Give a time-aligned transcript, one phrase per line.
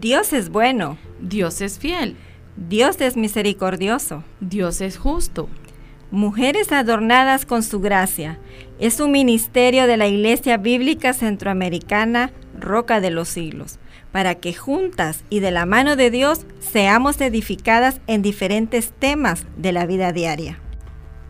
[0.00, 0.98] Dios es bueno.
[1.20, 2.16] Dios es fiel.
[2.56, 4.24] Dios es misericordioso.
[4.40, 5.48] Dios es justo.
[6.10, 8.38] Mujeres adornadas con su gracia.
[8.78, 12.30] Es un ministerio de la Iglesia Bíblica Centroamericana,
[12.60, 13.78] Roca de los Siglos,
[14.12, 19.72] para que juntas y de la mano de Dios seamos edificadas en diferentes temas de
[19.72, 20.60] la vida diaria.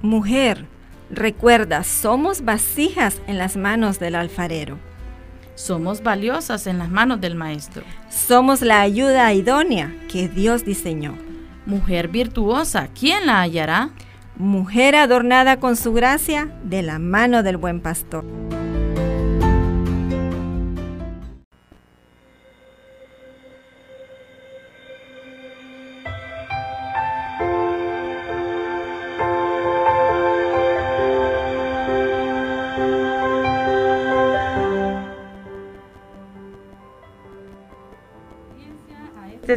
[0.02, 0.66] Mujer,
[1.08, 4.80] recuerda, somos vasijas en las manos del alfarero.
[5.56, 7.82] Somos valiosas en las manos del Maestro.
[8.10, 11.16] Somos la ayuda idónea que Dios diseñó.
[11.64, 13.88] Mujer virtuosa, ¿quién la hallará?
[14.36, 18.24] Mujer adornada con su gracia de la mano del buen pastor.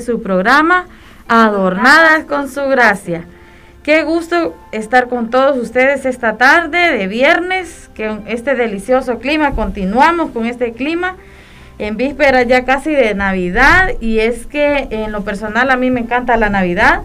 [0.10, 0.88] Su programa,
[1.28, 3.26] Adornadas con su gracia.
[3.84, 10.32] Qué gusto estar con todos ustedes esta tarde de viernes, que este delicioso clima, continuamos
[10.32, 11.16] con este clima
[11.78, 16.00] en víspera ya casi de Navidad y es que en lo personal a mí me
[16.00, 17.04] encanta la Navidad,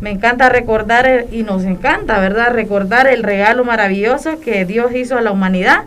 [0.00, 2.54] me encanta recordar y nos encanta, ¿verdad?
[2.54, 5.84] Recordar el regalo maravilloso que Dios hizo a la humanidad,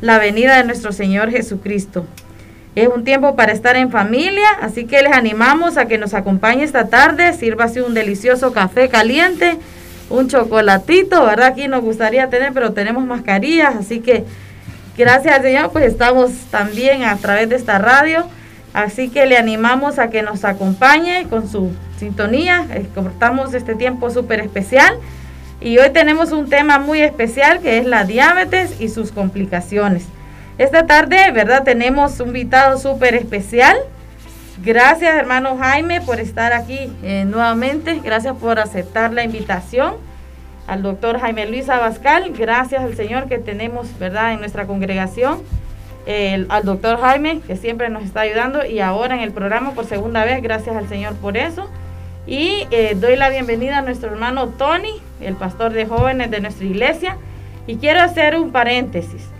[0.00, 2.06] la venida de nuestro Señor Jesucristo.
[2.74, 6.64] Es un tiempo para estar en familia, así que les animamos a que nos acompañe
[6.64, 7.34] esta tarde.
[7.34, 9.58] Sírvase un delicioso café caliente,
[10.08, 11.48] un chocolatito, ¿verdad?
[11.48, 14.24] Aquí nos gustaría tener, pero tenemos mascarillas, así que
[14.96, 18.26] gracias al Señor, pues estamos también a través de esta radio.
[18.72, 22.66] Así que le animamos a que nos acompañe con su sintonía.
[22.94, 24.94] Cortamos este tiempo súper especial.
[25.60, 30.06] Y hoy tenemos un tema muy especial que es la diabetes y sus complicaciones.
[30.58, 31.64] Esta tarde, ¿verdad?
[31.64, 33.76] Tenemos un invitado súper especial.
[34.62, 38.00] Gracias, hermano Jaime, por estar aquí eh, nuevamente.
[38.04, 39.94] Gracias por aceptar la invitación.
[40.66, 45.42] Al doctor Jaime Luis Abascal, gracias al Señor que tenemos, ¿verdad?, en nuestra congregación.
[46.48, 50.24] al doctor Jaime, que siempre nos está ayudando, y ahora en el programa por segunda
[50.24, 51.68] vez, gracias al Señor por eso.
[52.26, 56.66] Y eh, doy la bienvenida a nuestro hermano Tony, el pastor de jóvenes de nuestra
[56.66, 57.16] iglesia.
[57.66, 59.32] Y quiero hacer un paréntesis.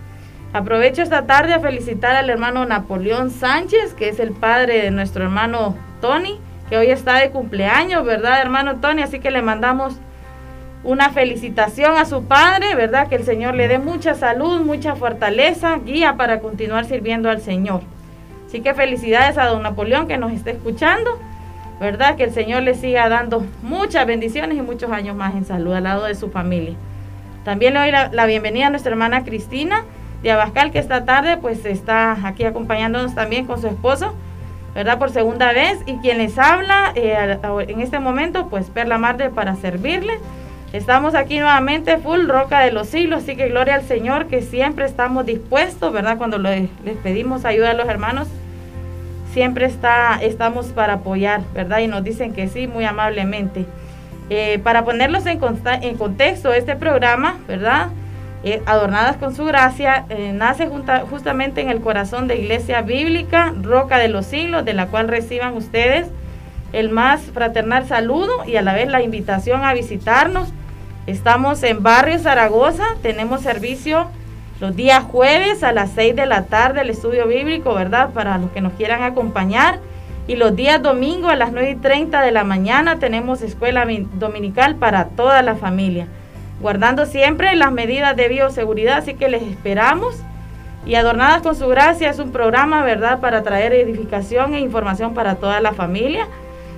[0.53, 5.23] Aprovecho esta tarde a felicitar al hermano Napoleón Sánchez, que es el padre de nuestro
[5.23, 9.01] hermano Tony, que hoy está de cumpleaños, ¿verdad, hermano Tony?
[9.01, 9.95] Así que le mandamos
[10.83, 13.07] una felicitación a su padre, ¿verdad?
[13.07, 17.81] Que el Señor le dé mucha salud, mucha fortaleza, guía para continuar sirviendo al Señor.
[18.45, 21.17] Así que felicidades a don Napoleón que nos esté escuchando,
[21.79, 22.15] ¿verdad?
[22.15, 25.85] Que el Señor le siga dando muchas bendiciones y muchos años más en salud al
[25.85, 26.75] lado de su familia.
[27.43, 29.83] También le doy la, la bienvenida a nuestra hermana Cristina
[30.23, 34.15] de Abascal, que esta tarde pues está aquí acompañándonos también con su esposo,
[34.73, 34.97] ¿verdad?
[34.97, 35.79] Por segunda vez.
[35.85, 40.17] Y quien les habla eh, en este momento, pues Perla Marte para servirles.
[40.71, 44.85] Estamos aquí nuevamente, full roca de los siglos, así que gloria al Señor, que siempre
[44.85, 46.17] estamos dispuestos, ¿verdad?
[46.17, 46.69] Cuando les
[47.03, 48.27] pedimos ayuda a los hermanos,
[49.33, 51.79] siempre está, estamos para apoyar, ¿verdad?
[51.79, 53.67] Y nos dicen que sí, muy amablemente.
[54.31, 55.39] Eh, para ponerlos en,
[55.81, 57.89] en contexto, este programa, ¿verdad?
[58.45, 60.69] Eh, adornadas con su gracia, eh, nace
[61.09, 65.55] justamente en el corazón de Iglesia Bíblica, Roca de los Siglos, de la cual reciban
[65.55, 66.07] ustedes
[66.73, 70.49] el más fraternal saludo y a la vez la invitación a visitarnos.
[71.07, 74.07] Estamos en Barrio Zaragoza, tenemos servicio
[74.59, 78.09] los días jueves a las 6 de la tarde, el estudio bíblico, ¿verdad?
[78.09, 79.79] Para los que nos quieran acompañar.
[80.27, 84.75] Y los días domingo a las 9 y 30 de la mañana tenemos escuela dominical
[84.75, 86.07] para toda la familia
[86.63, 90.15] guardando siempre las medidas de bioseguridad, así que les esperamos.
[90.85, 95.35] Y Adornadas con su gracia es un programa, ¿verdad?, para traer edificación e información para
[95.35, 96.25] toda la familia,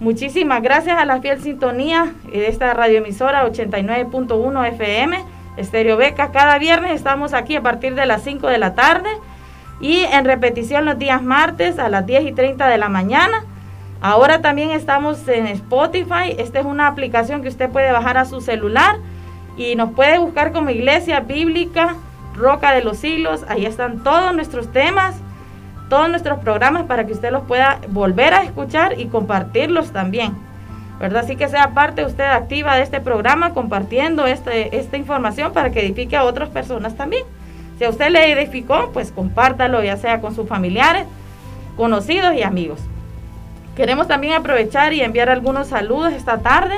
[0.00, 5.24] Muchísimas gracias a la fiel sintonía de esta radioemisora 89.1 FM,
[5.56, 6.30] Estéreo Beca.
[6.32, 9.08] Cada viernes estamos aquí a partir de las 5 de la tarde
[9.80, 13.44] y en repetición los días martes a las 10 y 30 de la mañana.
[14.00, 16.34] Ahora también estamos en Spotify.
[16.38, 18.96] Esta es una aplicación que usted puede bajar a su celular
[19.56, 21.96] y nos puede buscar como Iglesia Bíblica
[22.34, 23.44] Roca de los Siglos.
[23.48, 25.16] Ahí están todos nuestros temas,
[25.88, 30.34] todos nuestros programas para que usted los pueda volver a escuchar y compartirlos también.
[30.98, 31.24] ¿Verdad?
[31.24, 35.80] Así que sea parte usted activa de este programa compartiendo este, esta información para que
[35.80, 37.24] edifique a otras personas también.
[37.78, 41.06] Si a usted le edificó, pues compártalo ya sea con sus familiares,
[41.76, 42.80] conocidos y amigos.
[43.74, 46.76] Queremos también aprovechar y enviar algunos saludos esta tarde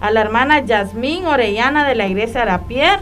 [0.00, 2.98] a la hermana Yasmín Orellana de la iglesia Arapier,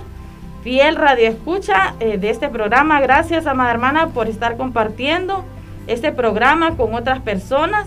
[0.62, 3.00] fiel radio escucha eh, de este programa.
[3.00, 5.44] Gracias, amada hermana, por estar compartiendo
[5.86, 7.86] este programa con otras personas.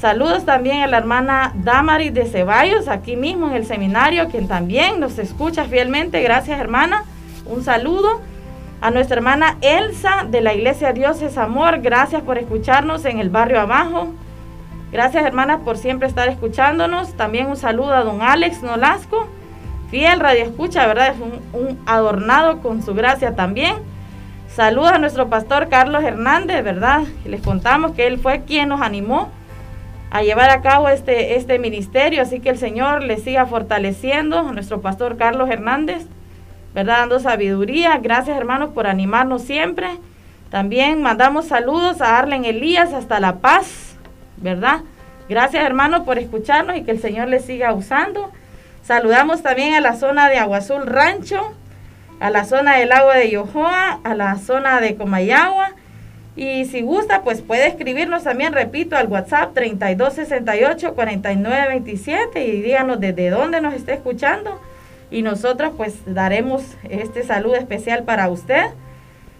[0.00, 5.00] Saludos también a la hermana Damaris de Ceballos, aquí mismo en el seminario, quien también
[5.00, 6.22] nos escucha fielmente.
[6.22, 7.02] Gracias, hermana.
[7.46, 8.20] Un saludo.
[8.80, 13.28] A nuestra hermana Elsa de la iglesia Dios es Amor, gracias por escucharnos en el
[13.28, 14.12] barrio abajo.
[14.92, 17.14] Gracias hermanas por siempre estar escuchándonos.
[17.14, 19.26] También un saludo a don Alex Nolasco,
[19.90, 21.08] fiel radio escucha, ¿verdad?
[21.08, 21.16] Es
[21.52, 23.74] un, adornado con su gracia también.
[24.46, 27.02] Saludos a nuestro pastor Carlos Hernández, ¿verdad?
[27.24, 29.32] Les contamos que él fue quien nos animó
[30.10, 34.80] a llevar a cabo este, este ministerio, así que el Señor le siga fortaleciendo nuestro
[34.80, 36.06] pastor Carlos Hernández,
[36.74, 36.98] ¿verdad?
[37.00, 37.98] Dando sabiduría.
[37.98, 39.88] Gracias hermanos por animarnos siempre.
[40.50, 43.96] También mandamos saludos a Arlen Elías hasta La Paz,
[44.38, 44.80] ¿verdad?
[45.28, 48.32] Gracias hermanos por escucharnos y que el Señor les siga usando.
[48.82, 51.52] Saludamos también a la zona de Agua Azul Rancho,
[52.20, 55.72] a la zona del agua de Yohoa, a la zona de Comayagua.
[56.38, 63.60] Y si gusta, pues puede escribirnos también, repito, al WhatsApp 3268-4927 y díganos desde dónde
[63.60, 64.60] nos está escuchando.
[65.10, 68.66] Y nosotros pues daremos este saludo especial para usted.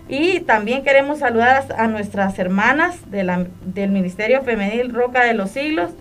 [0.09, 5.93] Y también queremos saludar a, nuestras hermanas del Ministerio Femenil Roca de los Siglos,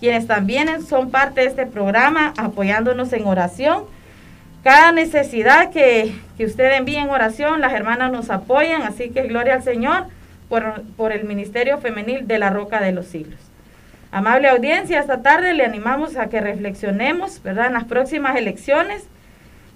[0.00, 3.84] quienes también son parte de este programa, apoyándonos en oración.
[4.62, 9.54] Cada necesidad que, que usted envíe en oración, las hermanas nos apoyan, así que gloria
[9.54, 10.08] al Señor
[10.96, 13.40] por, el Ministerio Femenil de la Roca de los Siglos.
[14.10, 17.68] Amable audiencia, esta tarde le animamos a que reflexionemos, ¿verdad?
[17.68, 19.06] En las próximas elecciones.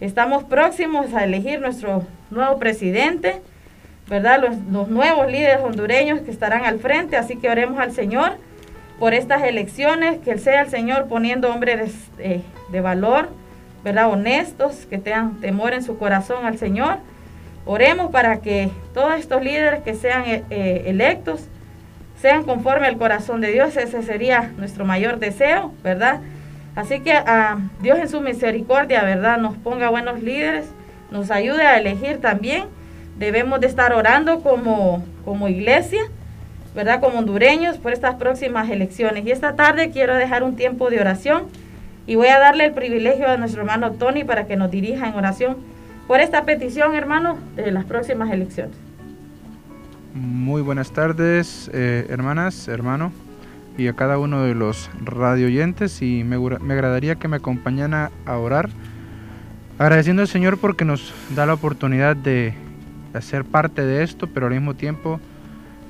[0.00, 3.40] Estamos próximos a elegir nuestro nuevo presidente.
[4.08, 4.40] ¿verdad?
[4.70, 8.36] Los, nuevos líderes hondureños que estarán al frente, así que oremos al Señor
[9.00, 13.30] por estas elecciones, que sea el Señor poniendo hombres eh, de valor,
[13.82, 14.10] ¿verdad?
[14.10, 16.98] Honestos, que tengan temor en su corazón al Señor.
[17.66, 21.44] Oremos para que todos estos líderes que sean eh, eh, electos
[22.20, 23.76] sean conforme al corazón de Dios.
[23.76, 26.20] Ese sería nuestro mayor deseo, ¿verdad?
[26.74, 29.38] Así que a ah, Dios en su misericordia, ¿verdad?
[29.38, 30.66] Nos ponga buenos líderes,
[31.10, 32.64] nos ayude a elegir también
[33.18, 36.02] debemos de estar orando como, como iglesia,
[36.74, 37.00] ¿verdad?
[37.00, 39.24] Como hondureños por estas próximas elecciones.
[39.26, 41.44] Y esta tarde quiero dejar un tiempo de oración
[42.06, 45.14] y voy a darle el privilegio a nuestro hermano Tony para que nos dirija en
[45.14, 45.56] oración
[46.06, 48.76] por esta petición, hermano, de las próximas elecciones.
[50.14, 53.12] Muy buenas tardes, eh, hermanas, hermano,
[53.76, 56.00] y a cada uno de los radio oyentes.
[56.00, 58.70] Y me, me agradaría que me acompañara a orar,
[59.78, 62.54] agradeciendo al Señor porque nos da la oportunidad de
[63.20, 65.20] ser parte de esto, pero al mismo tiempo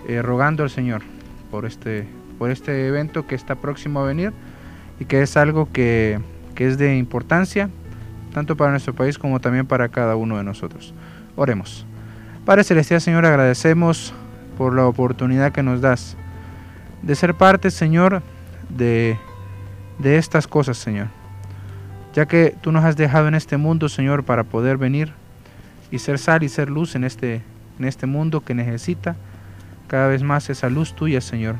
[0.09, 1.03] eh, rogando al Señor
[1.51, 2.07] por este,
[2.39, 4.33] por este evento que está próximo a venir
[4.99, 6.21] y que es algo que,
[6.55, 7.69] que es de importancia
[8.37, 10.93] tanto para nuestro país como también para cada uno de nosotros.
[11.37, 11.87] Oremos.
[12.45, 14.13] Padre Celestial, Señor, agradecemos
[14.59, 16.19] por la oportunidad que nos das
[17.01, 18.23] de ser parte, Señor,
[18.69, 19.17] de,
[19.99, 21.07] de estas cosas, Señor.
[22.13, 25.15] Ya que tú nos has dejado en este mundo, Señor, para poder venir
[25.91, 27.41] y ser sal y ser luz en este,
[27.79, 29.17] en este mundo que necesita
[29.87, 31.55] cada vez más esa luz tuya, Señor.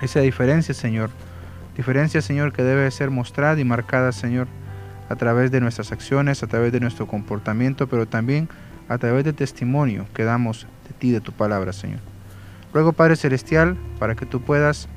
[0.00, 1.10] Esa diferencia, Señor.
[1.76, 4.46] Diferencia, Señor, que debe ser mostrada y marcada, Señor,
[5.10, 8.48] a través de nuestras acciones, a través de nuestro comportamiento, pero también
[8.88, 12.00] a través del testimonio que damos de ti, de tu palabra, Señor.
[12.72, 14.88] Ruego, Padre Celestial, para que tú puedas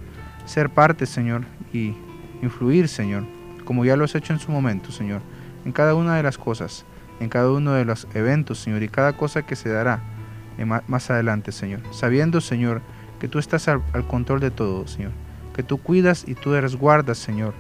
[0.46, 1.42] ser parte, Señor,
[1.74, 1.96] y
[2.42, 3.26] influir, Señor,
[3.66, 5.22] como ya lo has hecho en su momento, Señor,
[5.66, 6.86] en cada una de las cosas
[7.20, 10.02] en cada uno de los eventos, Señor, y cada cosa que se dará
[10.88, 11.82] más adelante, Señor.
[11.92, 12.82] Sabiendo, Señor,
[13.20, 15.12] que tú estás al, control de todo, Señor.
[15.56, 17.54] Que tú cuidas y tú resguardas, Señor,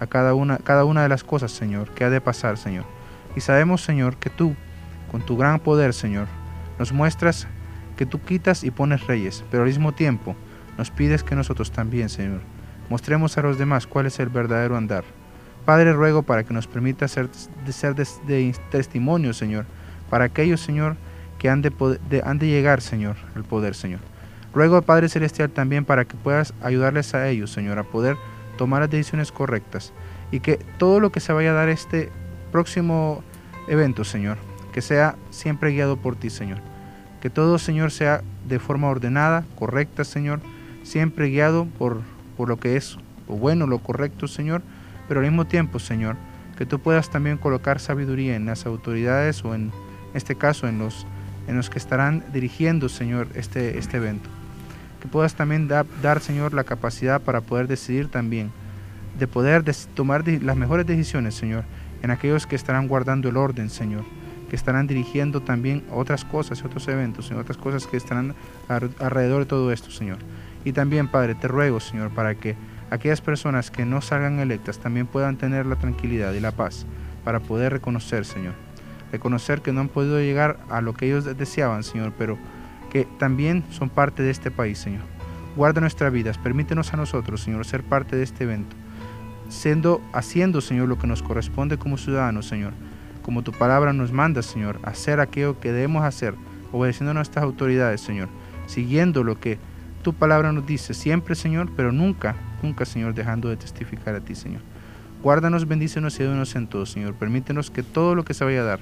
[0.00, 2.84] a cada una, cada una de las cosas, Señor, que ha de pasar, Señor.
[3.34, 4.54] Y sabemos, Señor, que tú,
[5.10, 6.26] con tu gran poder, Señor,
[6.78, 7.46] nos muestras
[7.96, 10.36] que tú quitas y pones reyes, pero al mismo tiempo
[10.78, 12.40] nos pides que nosotros también, Señor,
[12.90, 15.04] mostremos a los demás cuál es el verdadero andar.
[15.64, 17.28] Padre, ruego para que nos permita ser,
[17.64, 19.66] de, ser de, testimonio, Señor,
[20.10, 20.96] para aquellos, Señor,
[21.38, 21.72] que han de,
[22.24, 24.00] han de llegar, Señor, al poder, Señor.
[24.54, 28.16] Ruego, Padre Celestial, también para que puedas ayudarles a ellos, Señor, a poder
[28.56, 29.92] tomar las decisiones correctas
[30.30, 32.10] y que todo lo que se vaya a dar este
[32.52, 33.22] próximo
[33.68, 34.38] evento, Señor,
[34.72, 36.58] que sea siempre guiado por ti, Señor.
[37.20, 40.40] Que todo, Señor, sea de forma ordenada, correcta, Señor,
[40.82, 42.00] siempre guiado por,
[42.36, 42.98] por lo que es
[43.28, 44.62] lo bueno, lo correcto, Señor,
[45.08, 46.16] pero al mismo tiempo, Señor,
[46.56, 49.72] que tú puedas también colocar sabiduría en las autoridades o en
[50.14, 51.06] este caso en los,
[51.48, 54.30] en los que estarán dirigiendo, Señor, este, este evento.
[55.06, 58.50] Puedas también dar, Señor, la capacidad para poder decidir también,
[59.18, 61.64] de poder tomar las mejores decisiones, Señor,
[62.02, 64.04] en aquellos que estarán guardando el orden, Señor
[64.48, 68.34] que estarán dirigiendo también otras cosas, otros eventos, en otras cosas que estarán
[68.68, 70.18] alrededor de todo esto, Señor.
[70.64, 72.56] Y también, Padre, te ruego, Señor, para que
[72.90, 76.86] aquellas personas que no salgan electas también puedan tener la tranquilidad y la paz
[77.24, 78.54] para poder reconocer, Señor.
[79.12, 82.38] Reconocer que no han podido llegar a lo que ellos deseaban, Señor, pero
[82.90, 85.02] que también son parte de este país, Señor.
[85.56, 88.76] Guarda nuestras vidas, permítenos a nosotros, Señor, ser parte de este evento,
[89.48, 92.72] siendo, haciendo, Señor, lo que nos corresponde como ciudadanos, Señor,
[93.22, 96.34] como tu palabra nos manda, Señor, hacer aquello que debemos hacer,
[96.72, 98.28] obedeciendo a nuestras autoridades, Señor,
[98.66, 99.58] siguiendo lo que
[100.02, 104.34] tu palabra nos dice siempre, Señor, pero nunca, nunca, Señor, dejando de testificar a ti,
[104.34, 104.60] Señor.
[105.22, 107.14] Guárdanos, bendícenos y ayúdanos en todo, Señor.
[107.14, 108.80] Permítenos que todo lo que se vaya a dar,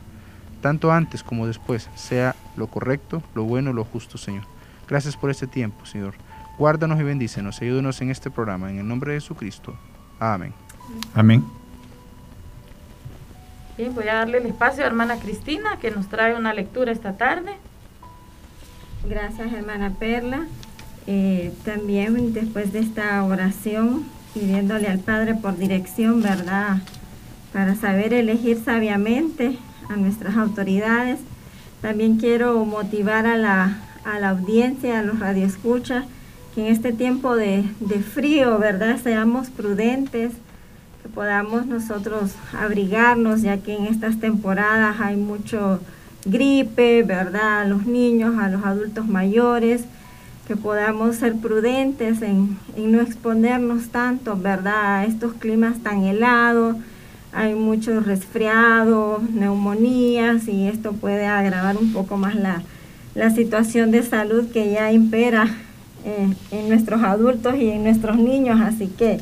[0.65, 4.45] tanto antes como después, sea lo correcto, lo bueno, lo justo, Señor.
[4.89, 6.15] Gracias por este tiempo, Señor.
[6.57, 9.75] Guárdanos y bendícenos, ayúdanos en este programa, en el nombre de Jesucristo.
[10.19, 10.55] Amén.
[11.15, 11.45] Amén.
[13.77, 17.19] Bien, voy a darle el espacio a hermana Cristina, que nos trae una lectura esta
[17.19, 17.53] tarde.
[19.07, 20.47] Gracias, hermana Perla.
[21.07, 26.79] Eh, también después de esta oración, pidiéndole al Padre por dirección, ¿verdad?
[27.53, 31.21] Para saber elegir sabiamente a nuestras autoridades.
[31.81, 36.05] También quiero motivar a la, a la audiencia, a los radioescuchas,
[36.55, 38.99] que en este tiempo de, de frío, ¿verdad?
[39.03, 40.33] Seamos prudentes,
[41.03, 45.81] que podamos nosotros abrigarnos, ya que en estas temporadas hay mucho
[46.25, 47.61] gripe, ¿verdad?
[47.61, 49.85] A los niños, a los adultos mayores
[50.47, 56.77] que podamos ser prudentes en, no exponernos tanto, ¿verdad?, a estos climas tan helados.
[57.37, 62.63] Hay muchos resfriados, neumonías y esto puede agravar un poco más la,
[63.35, 65.49] situación de salud que ya impera
[66.05, 68.61] eh, en nuestros adultos y en nuestros niños.
[68.61, 69.19] Así que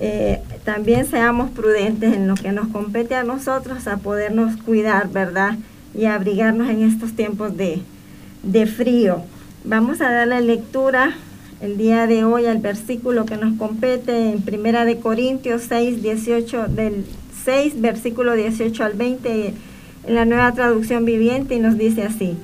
[0.00, 5.56] eh, también seamos prudentes en lo que nos compete a nosotros a podernos cuidar, ¿verdad?
[5.92, 7.82] Y abrigarnos en estos tiempos de,
[8.44, 9.22] de frío.
[9.64, 11.14] Vamos a darle lectura
[11.60, 16.68] el día de hoy al versículo que nos compete en Primera de Corintios 6, 18,
[16.68, 17.04] del
[17.44, 19.54] 6, versículo 18 al 20
[20.06, 22.36] en la nueva traducción viviente y nos dice así,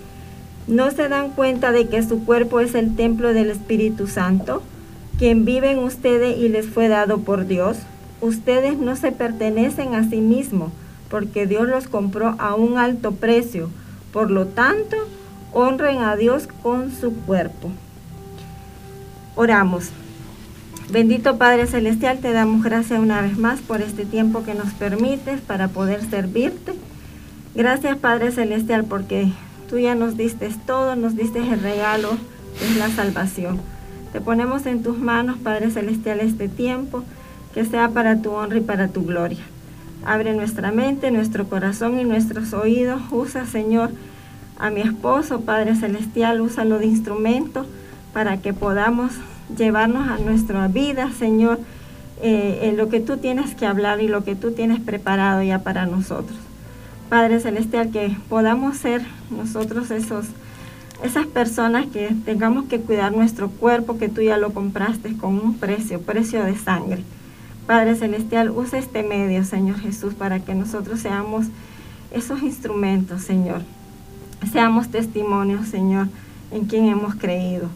[0.67, 4.63] ¿no se dan cuenta de que su cuerpo es el templo del Espíritu Santo,
[5.19, 7.79] quien vive en ustedes y les fue dado por Dios?
[8.21, 10.73] Ustedes no se pertenecen a sí mismos,
[11.09, 13.71] porque Dios los compró a un alto precio.
[14.13, 14.97] Por lo tanto,
[15.53, 17.71] honren a Dios con su cuerpo.
[19.37, 19.91] Oramos.
[20.93, 25.41] Bendito Padre Celestial, te damos gracias una vez más por este tiempo que nos permites
[25.41, 26.73] para poder servirte.
[27.55, 29.29] Gracias Padre Celestial porque
[29.69, 32.19] tú ya nos diste todo, nos diste el regalo,
[32.61, 33.61] es la salvación.
[34.13, 37.05] Te ponemos en tus manos, Padre Celestial, este tiempo,
[37.55, 39.45] que sea para tu honra y para tu gloria.
[40.05, 43.01] Abre nuestra mente, nuestro corazón y nuestros oídos.
[43.13, 43.91] Usa, Señor,
[44.59, 47.65] a mi esposo, Padre Celestial, úsalo de instrumento
[48.13, 49.13] para que podamos
[49.57, 51.59] llevarnos a nuestra vida, Señor,
[52.23, 55.61] eh, en lo que tú tienes que hablar y lo que tú tienes preparado ya
[55.61, 56.39] para nosotros.
[57.09, 60.27] Padre Celestial, que podamos ser nosotros esos,
[61.03, 65.55] esas personas que tengamos que cuidar nuestro cuerpo, que tú ya lo compraste con un
[65.55, 67.03] precio, precio de sangre.
[67.67, 71.47] Padre Celestial, usa este medio, Señor Jesús, para que nosotros seamos
[72.13, 73.63] esos instrumentos, Señor,
[74.53, 76.09] Seamos testimonios, Señor,
[76.51, 77.69] en quien hemos creído.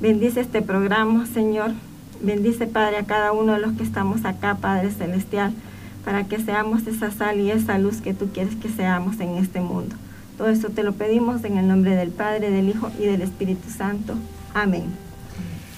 [0.00, 1.72] Bendice este programa, Señor.
[2.20, 5.52] Bendice, Padre, a cada uno de los que estamos acá, Padre Celestial,
[6.04, 9.60] para que seamos esa sal y esa luz que tú quieres que seamos en este
[9.60, 9.96] mundo.
[10.36, 13.70] Todo esto te lo pedimos en el nombre del Padre, del Hijo y del Espíritu
[13.70, 14.14] Santo.
[14.52, 14.84] Amén.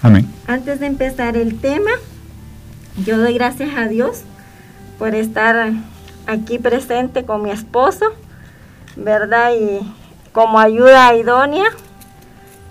[0.02, 0.26] Amén.
[0.48, 1.90] Antes de empezar el tema,
[3.04, 4.22] yo doy gracias a Dios
[4.98, 5.72] por estar
[6.26, 8.06] aquí presente con mi esposo,
[8.96, 9.52] ¿verdad?
[9.52, 9.80] Y
[10.32, 11.66] como ayuda idónea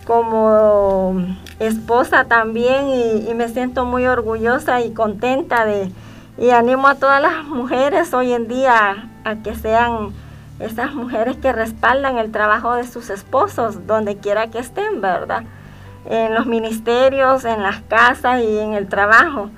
[0.07, 1.15] como
[1.59, 2.87] esposa también
[3.27, 5.91] y, me siento muy orgullosa y contenta de
[6.37, 10.13] y animo a todas las mujeres hoy en día a que sean
[10.59, 15.43] esas mujeres que respaldan el trabajo de sus esposos donde quiera que estén, ¿verdad?
[16.09, 19.49] En los ministerios, en las casas y en el trabajo,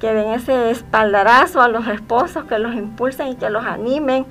[0.00, 4.26] que den ese espaldarazo a los esposos, que los impulsen y que los animen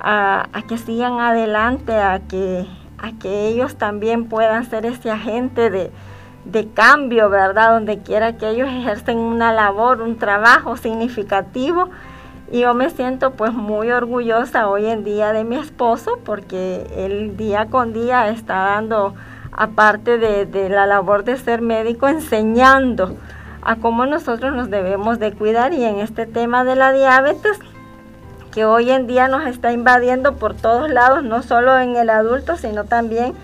[0.00, 2.66] a, a que sigan adelante, a que
[2.98, 5.90] a que ellos también puedan ser ese agente de,
[6.74, 7.72] cambio, ¿verdad?
[7.72, 11.90] Donde quiera que ellos ejercen una labor, un trabajo significativo.
[12.50, 17.36] Y yo me siento pues muy orgullosa hoy en día de mi esposo porque él
[17.36, 19.14] día con día está dando,
[19.50, 23.16] aparte de, de la labor de ser médico, enseñando
[23.62, 27.58] a cómo nosotros nos debemos de cuidar y en este tema de la diabetes
[28.56, 32.56] que hoy en día nos está invadiendo por todos lados, no solo en el adulto,
[32.56, 33.34] sino también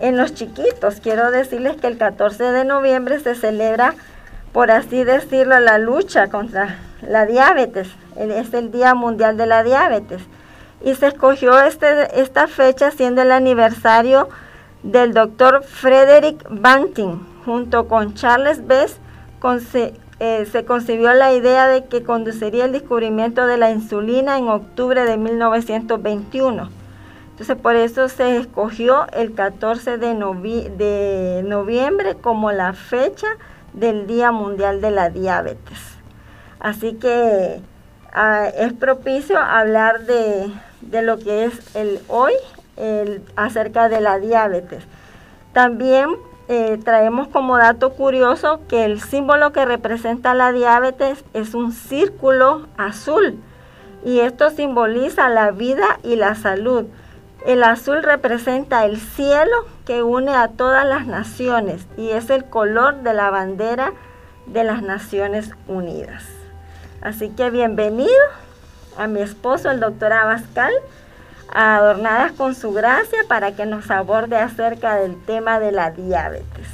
[0.00, 1.00] en los chiquitos.
[1.00, 3.94] Quiero decirles que el 14 de noviembre se celebra,
[4.54, 7.88] por así decirlo, la lucha contra la diabetes.
[8.16, 10.22] Es el Día Mundial de la Diabetes.
[10.82, 14.30] Y se escogió este, esta fecha siendo el aniversario
[14.82, 18.96] del doctor Frederick Banting, junto con Charles Best,
[20.24, 25.04] eh, se concibió la idea de que conduciría el descubrimiento de la insulina en octubre
[25.04, 26.70] de 1921.
[27.32, 33.26] Entonces por eso se escogió el 14 de, noviembre como la fecha
[33.74, 35.78] del Día Mundial de la Diabetes.
[36.58, 37.60] Así que
[38.14, 40.50] ah, es propicio hablar de,
[40.80, 42.32] de, lo que es el hoy
[43.36, 44.84] acerca de la diabetes.
[45.52, 46.08] También
[46.48, 52.66] eh, traemos como dato curioso que el símbolo que representa la diabetes es un círculo
[52.76, 53.38] azul
[54.04, 56.84] y esto simboliza la vida y la salud.
[57.46, 63.02] El azul representa el cielo que une a todas las naciones y es el color
[63.02, 63.92] de la bandera
[64.46, 66.24] de las Naciones Unidas.
[67.00, 68.10] Así que bienvenido
[68.96, 70.72] a mi esposo, el doctor Abascal
[71.54, 76.68] adornadas con su gracia para que nos aborde acerca del tema de la diabetes.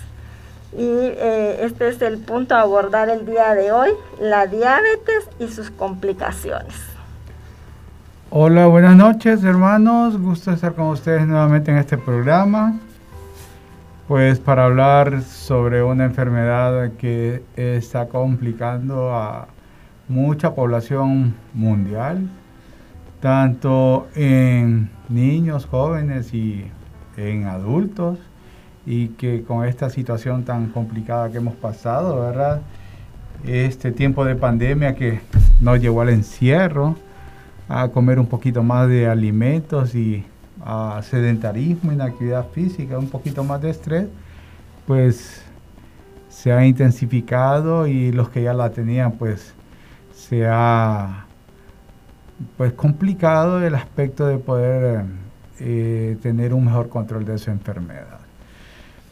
[0.73, 3.91] Y eh, este es el punto a abordar el día de hoy,
[4.21, 6.75] la diabetes y sus complicaciones.
[8.31, 12.79] Hola, buenas noches hermanos, gusto estar con ustedes nuevamente en este programa.
[14.07, 19.49] Pues para hablar sobre una enfermedad que está complicando a
[20.09, 22.29] mucha población mundial,
[23.21, 26.65] tanto en niños, jóvenes y
[27.17, 28.19] en adultos,
[28.87, 32.63] y que con esta situación tan complicada que hemos pasado, ¿verdad?
[33.47, 35.21] Este tiempo de pandemia que
[35.61, 36.97] nos llevó al encierro,
[37.69, 40.25] a comer un poquito más de alimentos y
[40.65, 44.07] a sedentarismo, inactividad física, un poquito más de estrés,
[44.87, 45.43] pues
[46.29, 49.55] se ha intensificado y los que ya la tenían, pues
[50.13, 51.27] se ha
[52.57, 55.05] pues complicado el aspecto de poder
[55.59, 58.21] eh, tener un mejor control de su enfermedad.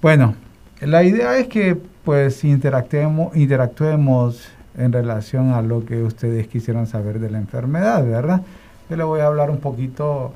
[0.00, 0.34] Bueno,
[0.80, 7.18] la idea es que pues interactuemos, interactuemos en relación a lo que ustedes quisieran saber
[7.18, 8.42] de la enfermedad, ¿verdad?
[8.88, 10.32] Yo le voy a hablar un poquito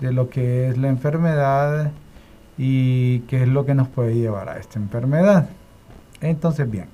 [0.00, 1.92] de lo que es la enfermedad
[2.58, 5.48] y qué es lo que nos puede llevar a esta enfermedad.
[6.20, 6.86] Entonces, bien,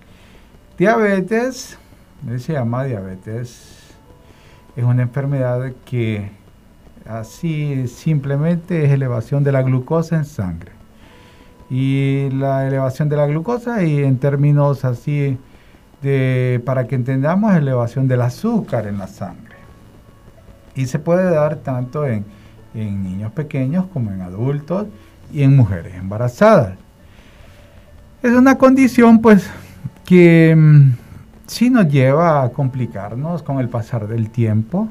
[0.76, 1.78] diabetes,
[2.38, 3.79] se llama diabetes
[4.76, 6.30] es una enfermedad que
[7.06, 10.72] así simplemente es elevación de la glucosa en sangre.
[11.68, 15.38] Y la elevación de la glucosa y en términos así
[16.02, 19.56] de, para que entendamos, elevación del azúcar en la sangre.
[20.74, 22.24] Y se puede dar tanto en,
[22.74, 24.86] en niños pequeños como en adultos
[25.32, 26.76] y en mujeres embarazadas.
[28.22, 29.48] Es una condición pues
[30.04, 30.90] que mm,
[31.50, 34.88] sí nos lleva a complicarnos con el pasar del tiempo.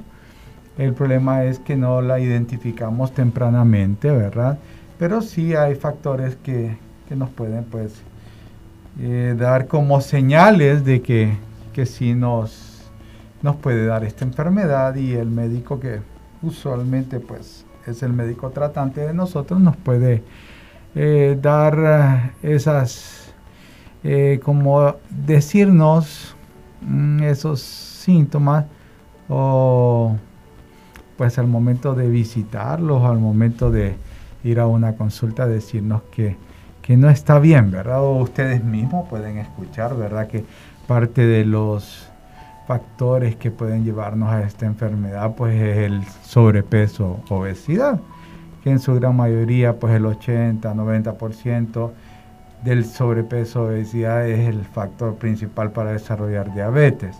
[0.77, 4.59] El problema es que no la identificamos tempranamente, ¿verdad?
[4.97, 6.77] Pero sí hay factores que,
[7.15, 8.03] nos pueden pues
[8.99, 11.37] eh, dar como señales de que,
[11.73, 12.91] que sí nos,
[13.41, 16.01] nos puede dar esta enfermedad y el médico que
[16.43, 20.21] usualmente pues es el médico tratante de nosotros nos puede
[20.93, 23.33] eh, dar esas
[24.03, 26.35] eh, como decirnos
[27.21, 28.65] esos síntomas
[29.27, 30.15] o
[31.17, 33.95] pues al momento de visitarlos, al momento de
[34.43, 36.37] ir a una consulta, decirnos que,
[36.81, 38.01] que no está bien, ¿verdad?
[38.01, 40.27] O ustedes mismos pueden escuchar, ¿verdad?
[40.27, 40.45] Que
[40.87, 42.09] parte de los
[42.67, 47.99] factores que pueden llevarnos a esta enfermedad, pues es el sobrepeso, obesidad,
[48.63, 51.91] que en su gran mayoría, pues el 80, 90%
[52.63, 57.15] del sobrepeso obesidad es el factor principal para desarrollar diabetes.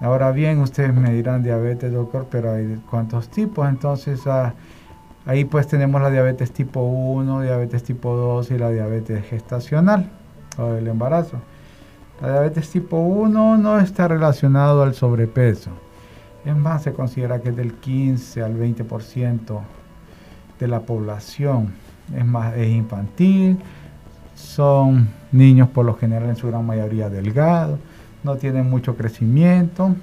[0.00, 3.68] Ahora bien, ustedes me dirán diabetes, doctor, pero hay cuántos tipos.
[3.68, 4.54] Entonces, ah,
[5.24, 10.10] ahí pues tenemos la diabetes tipo 1, diabetes tipo 2 y la diabetes gestacional
[10.58, 11.38] o el embarazo.
[12.20, 15.70] La diabetes tipo 1 no está relacionado al sobrepeso.
[16.44, 19.60] Es más, se considera que es del 15 al 20%
[20.60, 21.74] de la población.
[22.14, 23.58] Es más, es infantil,
[24.36, 27.80] son niños por lo general en su gran mayoría delgados,
[28.22, 29.96] no tienen mucho crecimiento.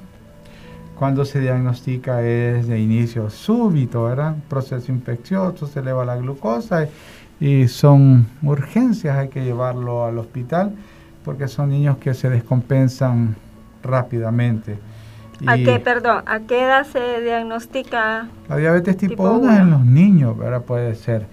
[0.97, 4.35] Cuando se diagnostica es de inicio súbito, ¿verdad?
[4.49, 6.87] Proceso infeccioso, se eleva la glucosa
[7.39, 10.73] y son urgencias, hay que llevarlo al hospital
[11.23, 13.35] porque son niños que se descompensan
[13.81, 14.77] rápidamente.
[15.45, 18.27] ¿A qué, perdón, a qué edad se diagnostica?
[18.47, 20.61] La diabetes tipo, 1 es en los niños, ¿verdad?
[20.61, 21.27] Puede ser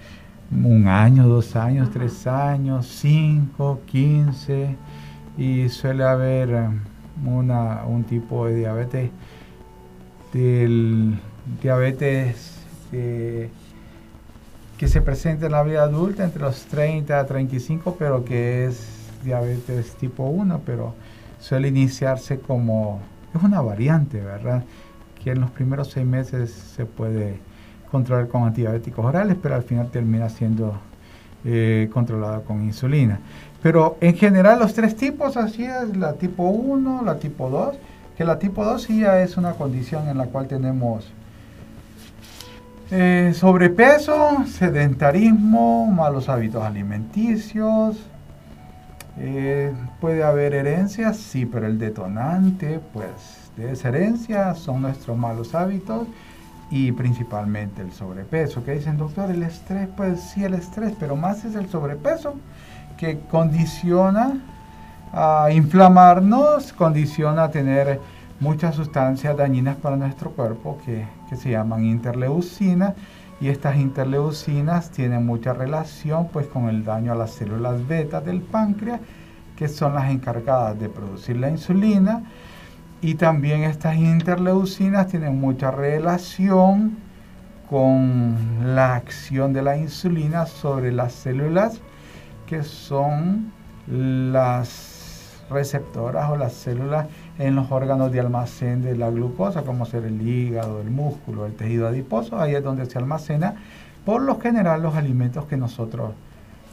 [0.51, 4.75] un año, dos años, tres años, cinco, quince,
[5.37, 6.69] y suele haber eh,
[7.25, 9.11] una, un tipo de diabetes,
[10.33, 11.19] del
[11.61, 12.57] diabetes
[14.81, 19.11] que se presenta en la vida adulta entre los 30 a 35, pero que es
[19.23, 20.95] diabetes tipo 1, pero
[21.39, 22.99] suele iniciarse como,
[23.33, 24.63] es una variante, ¿verdad?
[25.23, 27.39] Que en los primeros seis meses se puede
[27.91, 30.79] controlar con antidiabéticos orales, pero al final termina siendo
[31.43, 33.19] eh, controlada con insulina.
[33.61, 37.75] Pero en general los tres tipos, así es, la tipo 1, la tipo 2,
[38.17, 41.11] que la tipo 2 sí ya es una condición en la cual tenemos
[42.89, 47.97] eh, sobrepeso, sedentarismo, malos hábitos alimenticios,
[49.17, 55.53] eh, puede haber herencias, sí, pero el detonante, pues, de esa herencia son nuestros malos
[55.53, 56.07] hábitos
[56.71, 58.63] y principalmente el sobrepeso.
[58.63, 59.29] ¿Qué dicen, doctor?
[59.29, 62.35] El estrés, pues sí, el estrés, pero más es el sobrepeso
[62.97, 64.39] que condiciona
[65.11, 67.99] a inflamarnos, condiciona a tener
[68.39, 72.93] muchas sustancias dañinas para nuestro cuerpo que, que se llaman interleucinas
[73.41, 78.41] y estas interleucinas tienen mucha relación pues con el daño a las células beta del
[78.41, 79.01] páncreas
[79.57, 82.23] que son las encargadas de producir la insulina
[83.01, 86.97] y también estas interleucinas tienen mucha relación
[87.69, 91.81] con la acción de la insulina sobre las células
[92.45, 93.51] que son
[93.87, 97.07] las receptoras o las células
[97.39, 101.55] en los órganos de almacén de la glucosa, como ser el hígado, el músculo, el
[101.55, 103.55] tejido adiposo, ahí es donde se almacena
[104.05, 106.11] por lo general los alimentos que nosotros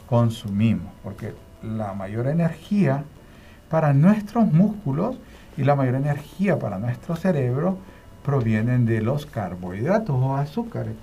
[0.07, 3.03] consumimos, porque la mayor energía
[3.69, 5.17] para nuestros músculos
[5.59, 7.77] y la mayor energía para nuestro cerebro
[8.23, 10.93] provienen de los carbohidratos o azúcares.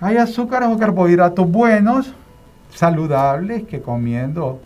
[0.00, 2.12] Hay azúcares o carbohidratos buenos,
[2.74, 4.60] saludables, que comiendo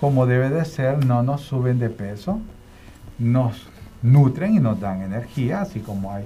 [0.00, 2.38] como debe de ser no nos suben de peso,
[3.18, 3.66] nos
[4.02, 6.24] nutren y nos dan energía, así como hay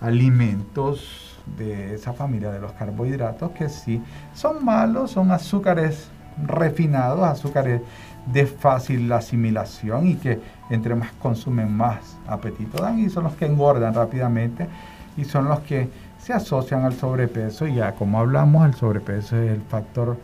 [0.00, 4.02] alimentos de esa familia de los carbohidratos que sí
[4.34, 6.10] son malos, son azúcares
[6.46, 7.80] refinados, azúcares
[8.26, 13.46] de fácil asimilación y que entre más consumen más apetito dan y son los que
[13.46, 14.68] engordan rápidamente
[15.16, 19.50] y son los que se asocian al sobrepeso y ya como hablamos el sobrepeso es
[19.50, 20.16] el factor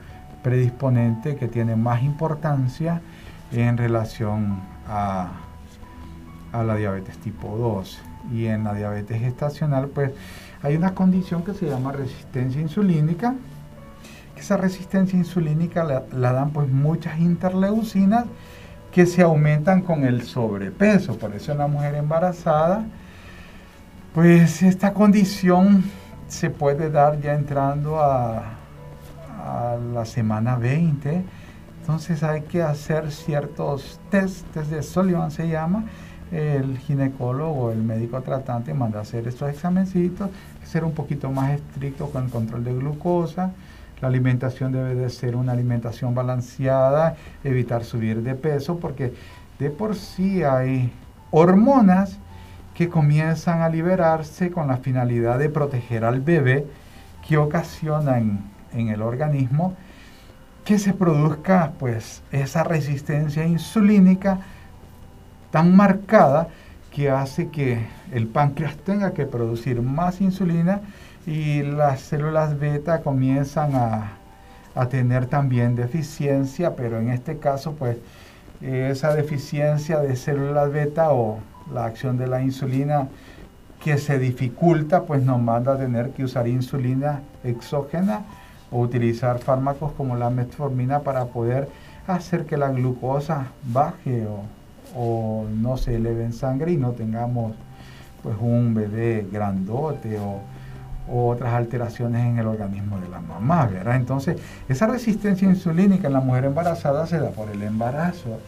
[0.43, 3.01] predisponente que tiene más importancia
[3.51, 5.31] en relación a
[6.53, 7.99] a la diabetes tipo 2.
[8.33, 10.13] Y en la diabetes gestacional, pues
[10.63, 13.35] hay una condición que se llama resistencia insulínica.
[14.39, 18.27] Esa resistencia insulínica la, dan pues muchas interleucinas
[18.93, 21.19] que se aumentan con el sobrepeso.
[21.19, 22.85] Por eso en la mujer embarazada,
[24.15, 25.83] pues esta condición
[26.29, 28.55] se puede dar ya entrando a,
[29.93, 31.25] la semana 20.
[31.81, 35.85] Entonces hay que hacer ciertos test, test de Sullivan se llama,
[36.31, 40.29] el ginecólogo, el médico tratante manda hacer estos examencitos,
[40.65, 43.53] ser un poquito más estricto con el control de glucosa.
[44.01, 49.13] La alimentación debe de ser una alimentación balanceada, evitar subir de peso, porque
[49.59, 50.93] de por sí hay
[51.31, 52.19] hormonas
[52.75, 56.67] que comienzan a liberarse con la finalidad de proteger al bebé,
[57.27, 59.75] que ocasionan en el organismo
[60.65, 64.41] que se produzca pues esa resistencia insulínica
[65.51, 66.49] tan marcada
[66.93, 70.83] que hace que el páncreas tenga que producir más insulina
[71.29, 74.15] y las células beta comienzan a,
[74.91, 77.97] tener también deficiencia, pero en este caso pues
[78.63, 81.41] esa deficiencia de células beta o
[81.75, 83.09] la acción de la insulina
[83.83, 88.23] que se dificulta pues nos manda a tener que usar insulina exógena
[88.71, 91.69] o utilizar fármacos como la metformina para poder
[92.07, 94.45] hacer que la glucosa baje o,
[94.97, 97.57] o no se eleve en sangre y no tengamos
[98.23, 100.41] pues un bebé grandote o,
[101.11, 103.97] otras alteraciones en el organismo de la mamá, ¿verdad?
[103.97, 104.37] Entonces,
[104.69, 108.39] esa resistencia insulínica en la mujer embarazada se da por el embarazo.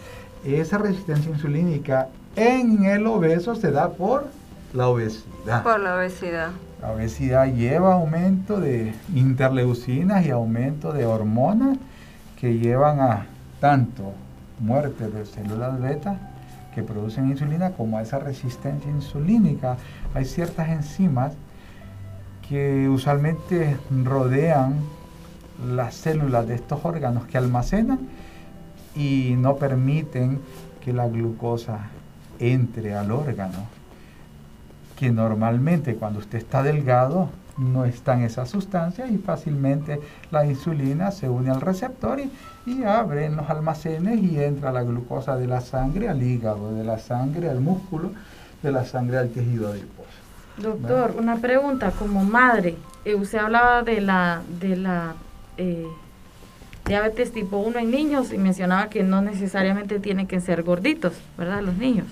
[0.44, 4.28] Esa resistencia insulínica en el obeso se da por
[4.72, 5.62] la obesidad.
[5.62, 6.50] Por la obesidad.
[6.80, 11.78] La obesidad lleva aumento de interleucinas y aumento de hormonas
[12.40, 13.26] que llevan a
[13.60, 14.14] tanto
[14.58, 16.18] muerte de células beta
[16.74, 19.76] que producen insulina como a esa resistencia insulínica.
[20.14, 21.32] Hay ciertas enzimas
[22.50, 24.74] que usualmente rodean
[25.72, 28.00] las células de estos órganos que almacenan
[28.96, 30.40] y no permiten
[30.84, 31.90] que la glucosa
[32.40, 33.68] entre al órgano,
[34.98, 40.00] que normalmente cuando usted está delgado no están esas sustancias y fácilmente
[40.32, 42.32] la insulina se une al receptor y,
[42.66, 46.82] y abre en los almacenes y entra la glucosa de la sangre al hígado, de
[46.82, 48.10] la sangre al músculo,
[48.60, 49.99] de la sangre al tejido adiposo.
[50.60, 55.14] Doctor, una pregunta como madre, eh, usted hablaba de la de la
[55.56, 55.86] eh,
[56.84, 61.62] diabetes tipo 1 en niños y mencionaba que no necesariamente tienen que ser gorditos, ¿verdad?
[61.62, 62.06] Los niños.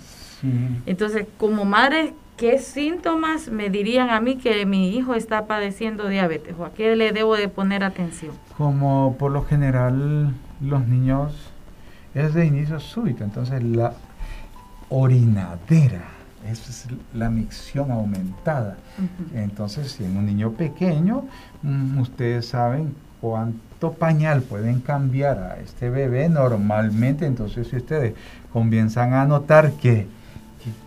[0.87, 6.55] Entonces, como madre, ¿qué síntomas me dirían a mí que mi hijo está padeciendo diabetes
[6.57, 8.33] o a qué le debo de poner atención?
[8.57, 11.35] Como por lo general los niños
[12.15, 13.95] es de inicio súbito, entonces la
[14.91, 18.77] orinadera es la micción aumentada.
[19.35, 21.25] Entonces, si en un niño pequeño,
[21.63, 28.15] mm, ustedes saben cuánto pañal pueden cambiar a este bebé normalmente, entonces si ustedes
[28.53, 30.07] comienzan a notar que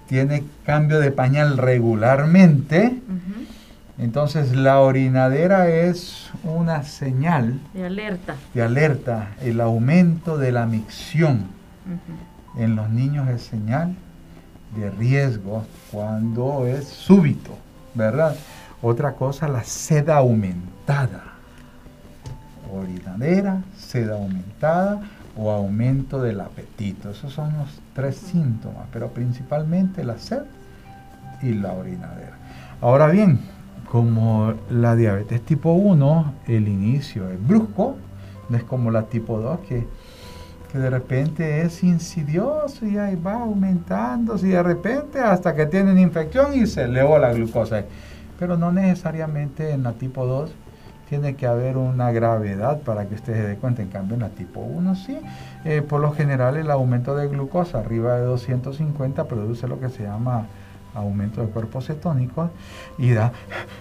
[0.08, 3.02] tiene cambio de pañal regularmente,
[3.98, 8.36] entonces la orinadera es una señal de alerta.
[8.54, 11.46] De alerta, el aumento de la micción.
[12.58, 13.96] En los niños es señal
[14.76, 17.52] de riesgo cuando es súbito,
[17.94, 18.36] ¿verdad?
[18.82, 21.24] Otra cosa, la sed aumentada.
[22.74, 25.02] Orinadera, sed aumentada
[25.36, 27.12] o aumento del apetito.
[27.12, 30.44] Esos son los tres síntomas, pero principalmente la sed
[31.42, 32.38] y la orinadera.
[32.82, 33.40] Ahora bien,
[33.92, 37.98] como la diabetes tipo 1, el inicio es brusco,
[38.50, 39.88] no es como la tipo 2 que,
[40.72, 46.00] que de repente es insidioso y ahí va aumentando, y de repente hasta que tienen
[46.00, 47.84] infección y se elevó la glucosa.
[48.40, 50.52] Pero no necesariamente en la tipo 2
[51.10, 53.82] tiene que haber una gravedad para que usted se dé cuenta.
[53.82, 55.20] En cambio, en la tipo 1 sí.
[55.66, 60.04] Eh, por lo general, el aumento de glucosa arriba de 250 produce lo que se
[60.04, 60.48] llama
[60.96, 62.50] aumento de cuerpos cetónicos
[62.98, 63.34] y da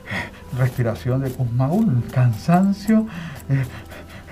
[0.58, 3.06] respiración de Kussmaul, cansancio,
[3.48, 3.64] eh,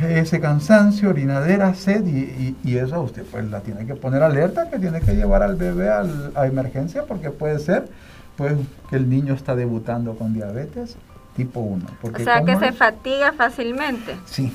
[0.01, 5.01] ese cansancio, orinadera, sed y, eso usted pues la tiene que poner alerta, que tiene
[5.01, 7.89] que llevar al bebé a emergencia porque puede ser
[8.37, 8.55] pues
[8.89, 10.97] que el niño está debutando con diabetes
[11.39, 11.87] tipo 1.
[12.03, 14.17] o sea que se fatiga fácilmente.
[14.27, 14.53] Sí,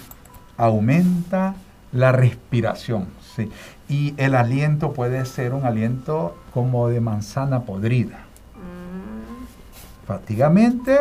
[0.57, 1.55] aumenta
[1.91, 3.49] la respiración, sí.
[3.87, 8.19] Y el aliento puede ser un aliento como de manzana podrida.
[8.55, 10.07] Mm.
[10.07, 10.97] Fatigamente,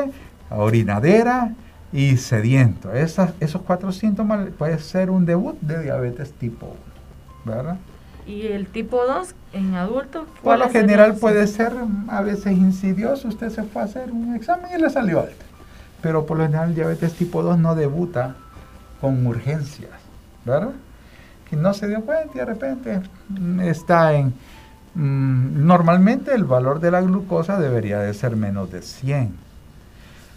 [0.50, 1.52] orinadera
[1.92, 2.92] y sediento.
[2.92, 6.76] Esas, esos cuatro síntomas puede ser un debut de diabetes tipo
[7.46, 7.76] 1, ¿verdad?
[8.26, 10.26] ¿Y el tipo 2 en adultos?
[10.42, 11.72] Por lo general puede ser
[12.08, 13.28] a veces insidioso.
[13.28, 15.52] Usted se fue a hacer un examen y le salió alto
[16.02, 18.34] pero por lo general el diabetes tipo 2 no debuta
[19.00, 19.92] con urgencias,
[20.44, 20.72] ¿verdad?
[21.48, 24.34] Que no se dio cuenta y de repente mm, está en...
[24.94, 29.34] Mm, normalmente el valor de la glucosa debería de ser menos de 100.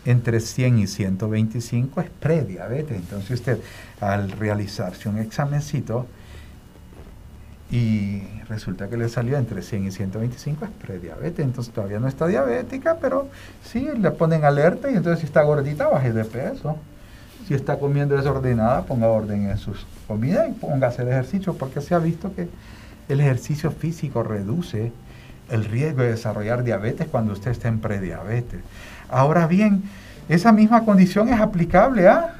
[0.05, 2.97] Entre 100 y 125 es prediabetes.
[2.97, 3.59] Entonces usted
[3.99, 6.05] al realizarse un examencito
[7.71, 12.27] y resulta que le salió entre 100 y 125 es prediabetes, entonces todavía no está
[12.27, 13.27] diabética, pero
[13.63, 16.77] sí, le ponen alerta y entonces si está gordita baje de peso.
[17.47, 21.79] Si está comiendo desordenada, ponga orden en sus comidas y ponga a hacer ejercicio, porque
[21.79, 22.47] se ha visto que
[23.07, 24.91] el ejercicio físico reduce
[25.49, 28.61] el riesgo de desarrollar diabetes cuando usted está en prediabetes.
[29.09, 29.83] Ahora bien,
[30.29, 32.35] esa misma condición es aplicable a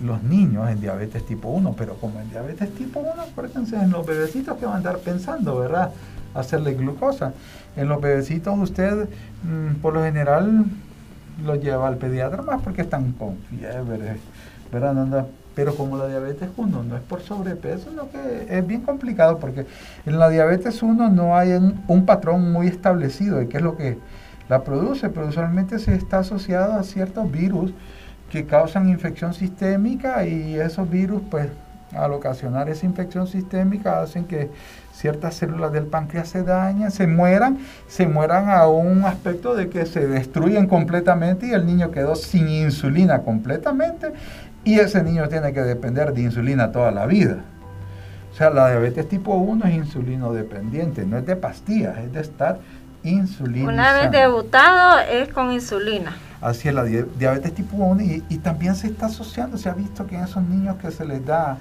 [0.00, 4.06] los niños en diabetes tipo 1, pero como en diabetes tipo 1, acuérdense en los
[4.06, 5.90] bebecitos que van a andar pensando, ¿verdad?
[6.34, 7.32] Hacerle glucosa.
[7.76, 9.08] En los bebecitos usted
[9.44, 10.64] mm, por lo general
[11.44, 14.16] los lleva al pediatra más porque están con fiebre,
[14.70, 15.26] ¿verdad?
[15.54, 19.66] pero como la diabetes 1 no es por sobrepeso, lo que es bien complicado porque
[20.06, 23.98] en la diabetes 1 no hay un, patrón muy establecido de qué es lo que
[24.52, 27.72] la produce, pero usualmente se está asociado a ciertos virus
[28.30, 31.48] que causan infección sistémica y esos virus pues
[31.94, 34.50] al ocasionar esa infección sistémica hacen que
[34.92, 39.86] ciertas células del páncreas se dañen, se mueran, se mueran a un aspecto de que
[39.86, 44.12] se destruyen completamente y el niño quedó sin insulina completamente
[44.64, 47.38] y ese niño tiene que depender de insulina toda la vida.
[48.30, 52.20] O sea, la diabetes tipo 1 es insulino dependiente, no es de pastillas, es de
[52.20, 52.58] estar
[53.02, 53.68] insulina.
[53.68, 56.16] Una vez debutado es con insulina.
[56.40, 60.06] Así es, la diabetes tipo 1 y, y, también se está asociando, se ha visto
[60.06, 61.58] que en esos niños que se les da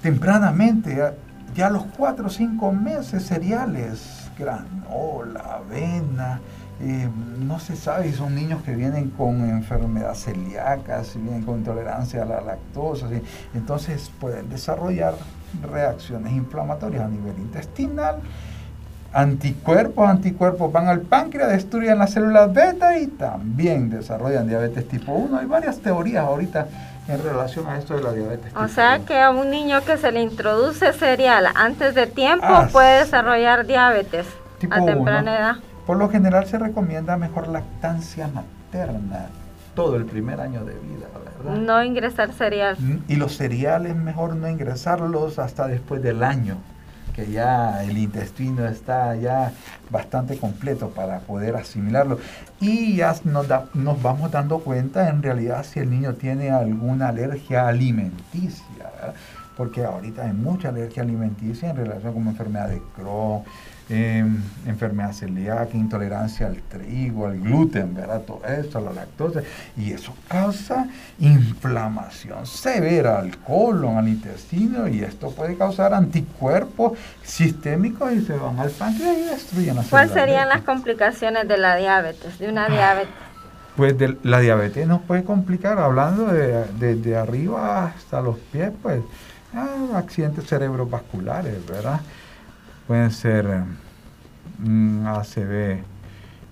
[0.00, 1.14] tempranamente,
[1.54, 6.40] ya a los 4 o 5 meses, cereales, granola, avena,
[6.80, 11.58] eh, no se sabe si son niños que vienen con enfermedad celíaca, si vienen con
[11.58, 13.08] intolerancia a la lactosa,
[13.54, 15.14] entonces pueden desarrollar
[15.62, 18.16] reacciones inflamatorias a nivel intestinal,
[19.12, 25.38] anticuerpos, anticuerpos van al páncreas, destruyen las células beta y también desarrollan diabetes tipo 1.
[25.38, 26.66] Hay varias teorías ahorita
[27.08, 28.52] en relación a esto de la diabetes.
[28.56, 32.68] O sea que a un niño que se le introduce cereal antes de tiempo ah,
[32.70, 34.26] puede desarrollar diabetes
[34.70, 35.56] a temprana edad.
[35.86, 39.26] Por lo general se recomienda mejor lactancia materna
[39.74, 41.58] todo el primer año de vida, ¿verdad?
[41.58, 42.76] No ingresar cereal.
[42.78, 46.58] Mm, y los cereales mejor no ingresarlos hasta después del año,
[47.14, 49.52] que ya el intestino está ya
[49.90, 52.18] bastante completo para poder asimilarlo.
[52.60, 57.68] Y ya nos, nos vamos dando cuenta en realidad si el niño tiene alguna alergia
[57.68, 58.86] alimenticia,
[59.56, 63.42] porque ahorita hay mucha alergia alimenticia en relación con enfermedad de Crohn,
[63.94, 64.24] eh,
[64.66, 68.22] enfermedad celíaca, intolerancia al trigo, al gluten, ¿verdad?
[68.22, 69.42] Todo esto, a la lactosa,
[69.76, 70.86] y eso causa
[71.18, 78.58] inflamación severa al colon, al intestino, y esto puede causar anticuerpos sistémicos y se van
[78.58, 83.12] al páncreas y destruyen la ¿Cuáles serían las complicaciones de la diabetes, de una diabetes?
[83.76, 89.02] Pues la diabetes nos puede complicar, hablando de, de, arriba hasta los pies, pues
[89.54, 92.00] ah, accidentes cerebrovasculares, ¿verdad?
[92.86, 93.64] Pueden ser
[94.58, 95.82] mm, ACV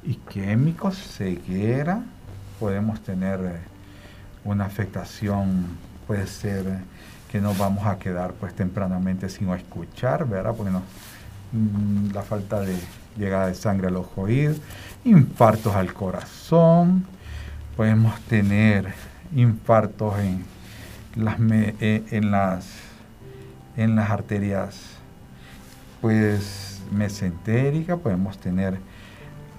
[0.04, 2.02] isquémicos, ceguera,
[2.58, 3.60] podemos tener eh,
[4.44, 5.66] una afectación,
[6.06, 6.78] puede ser eh,
[7.30, 10.54] que nos vamos a quedar pues tempranamente sin escuchar, ¿verdad?
[10.56, 12.76] Porque mm, la falta de
[13.16, 14.60] llegada de sangre a los oídos,
[15.04, 17.04] infartos al corazón,
[17.76, 18.92] podemos tener
[19.34, 20.44] infartos en
[21.16, 22.66] las, eh, en las,
[23.76, 24.99] en las arterias
[26.00, 28.74] pues mesentérica, podemos tener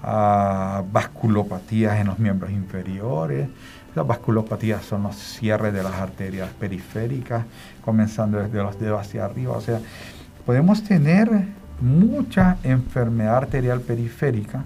[0.02, 3.48] uh, vasculopatías en los miembros inferiores.
[3.94, 7.44] Las vasculopatías son los cierres de las arterias periféricas,
[7.84, 9.52] comenzando desde los dedos hacia arriba.
[9.52, 9.80] O sea,
[10.46, 11.28] podemos tener
[11.80, 14.64] mucha enfermedad arterial periférica.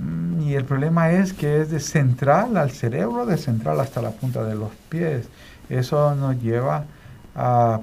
[0.00, 4.10] Mm, y el problema es que es de central al cerebro, de central hasta la
[4.10, 5.28] punta de los pies.
[5.68, 6.84] Eso nos lleva a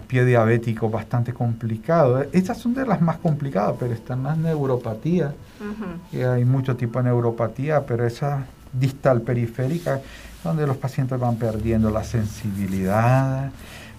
[0.08, 2.24] pie diabético bastante complicado.
[2.32, 5.34] Estas son de las más complicadas, pero están las neuropatías,
[6.14, 10.02] hay mucho tipo de neuropatía, pero esa distal periférica,
[10.44, 13.50] donde los pacientes van perdiendo la sensibilidad,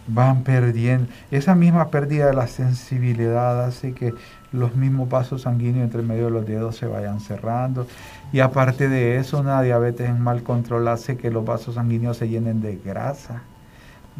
[0.07, 4.15] van perdiendo, esa misma pérdida de la sensibilidad hace que
[4.53, 7.87] los mismos vasos sanguíneos entre medio de los dedos se vayan cerrando.
[8.33, 12.29] Y aparte de eso, una diabetes en mal control hace que los vasos sanguíneos se
[12.29, 13.43] llenen de grasa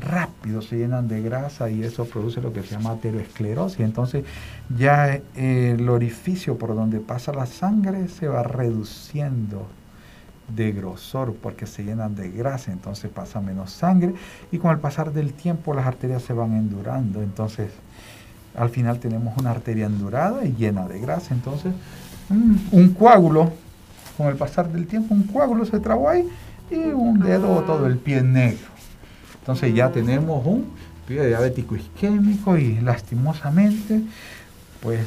[0.01, 3.81] rápido se llenan de grasa y eso produce lo que se llama aterosclerosis.
[3.81, 4.25] Entonces
[4.77, 9.67] ya eh, el orificio por donde pasa la sangre se va reduciendo
[10.55, 14.15] de grosor porque se llenan de grasa, entonces pasa menos sangre
[14.51, 17.71] y con el pasar del tiempo las arterias se van endurando, entonces
[18.57, 21.73] al final tenemos una arteria endurada y llena de grasa, entonces
[22.73, 23.53] un coágulo,
[24.17, 26.29] con el pasar del tiempo un coágulo se trabó ahí
[26.71, 28.70] y un dedo todo el pie negro.
[29.41, 30.67] Entonces ya tenemos un
[31.09, 34.03] diabético isquémico y lastimosamente,
[34.81, 35.07] pues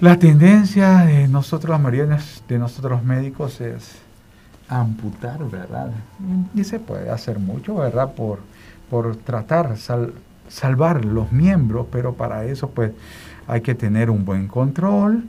[0.00, 2.18] la tendencia de nosotros, la mayoría
[2.48, 3.96] de nosotros médicos es
[4.68, 5.90] amputar, ¿verdad?
[6.54, 8.12] Y se puede hacer mucho, ¿verdad?
[8.12, 8.40] Por,
[8.90, 10.12] por tratar, sal,
[10.48, 12.92] salvar los miembros, pero para eso pues
[13.46, 15.24] hay que tener un buen control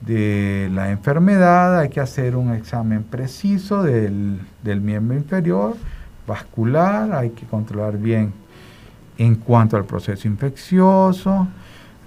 [0.00, 5.76] de la enfermedad, hay que hacer un examen preciso del, del miembro inferior,
[6.26, 8.32] vascular, hay que controlar bien
[9.18, 11.48] en cuanto al proceso infeccioso,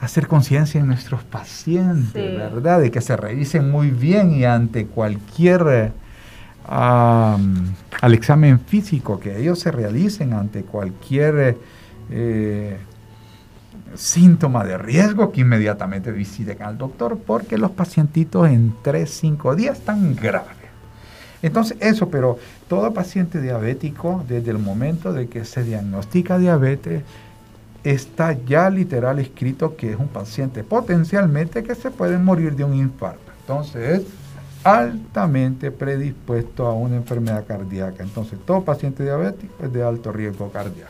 [0.01, 2.81] hacer conciencia en nuestros pacientes, ¿verdad?
[2.81, 5.93] De que se revisen muy bien y ante cualquier,
[6.67, 11.57] al examen físico, que ellos se realicen ante cualquier
[12.11, 12.77] eh,
[13.95, 19.77] síntoma de riesgo, que inmediatamente visiten al doctor, porque los pacientitos en 3, 5 días
[19.77, 20.64] están graves
[21.45, 27.03] Entonces, eso, pero todo paciente diabético, desde el momento de que se diagnostica diabetes,
[27.83, 32.73] está ya literal escrito que es un paciente potencialmente que se puede morir de un
[32.73, 33.31] infarto.
[33.41, 34.07] Entonces, es
[34.63, 38.01] altamente predispuesto a una enfermedad cardíaca.
[38.01, 40.89] Entonces, todo paciente diabético es de alto riesgo cardíaco.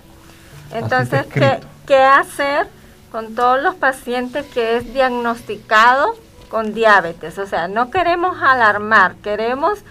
[0.72, 2.68] Entonces, ¿qué, ¿qué hacer
[3.12, 6.16] con todos los pacientes que es diagnosticado
[6.47, 7.38] con diabetes?
[7.39, 9.84] O sea, no queremos alarmar, queremos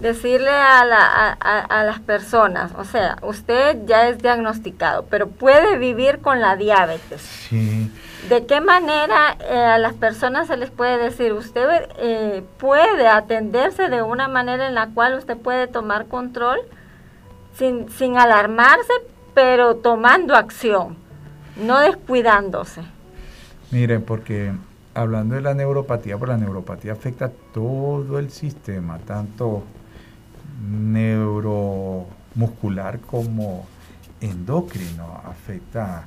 [0.00, 6.40] decirle a, a, las personas, o sea, usted ya es diagnosticado, pero puede vivir con
[6.40, 7.20] la diabetes.
[7.20, 7.90] Sí.
[8.28, 13.88] ¿De qué manera eh, a las personas se les puede decir, usted eh, puede atenderse
[13.88, 16.58] de una manera en la cual usted puede tomar control
[17.54, 18.92] sin, sin alarmarse,
[19.32, 20.96] pero tomando acción,
[21.56, 22.82] no descuidándose?
[23.70, 24.52] Miren, porque
[24.94, 29.62] hablando de la neuropatía, pues la neuropatía afecta todo el sistema, tanto
[30.60, 33.66] neuromuscular como
[34.20, 36.06] endocrino, afecta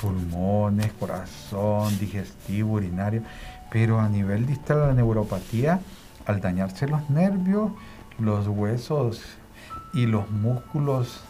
[0.00, 3.22] pulmones, corazón, digestivo, urinario,
[3.70, 5.80] pero a nivel distal la neuropatía,
[6.26, 7.72] al dañarse los nervios,
[8.18, 9.22] los huesos
[9.92, 11.22] y los músculos,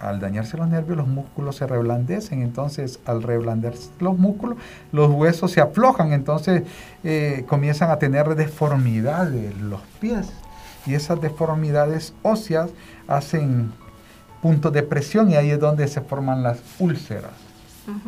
[0.00, 4.58] al dañarse los nervios, los músculos se reblandecen, entonces al reblandecerse los músculos,
[4.92, 6.64] los huesos se aflojan, entonces
[7.04, 10.32] eh, comienzan a tener deformidades los pies
[10.86, 12.70] y esas deformidades óseas
[13.08, 13.72] hacen
[14.42, 17.32] puntos de presión y ahí es donde se forman las úlceras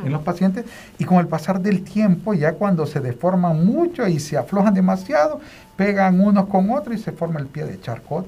[0.03, 0.65] en los pacientes
[0.99, 5.41] y con el pasar del tiempo ya cuando se deforman mucho y se aflojan demasiado
[5.77, 8.27] pegan unos con otros y se forma el pie de charcot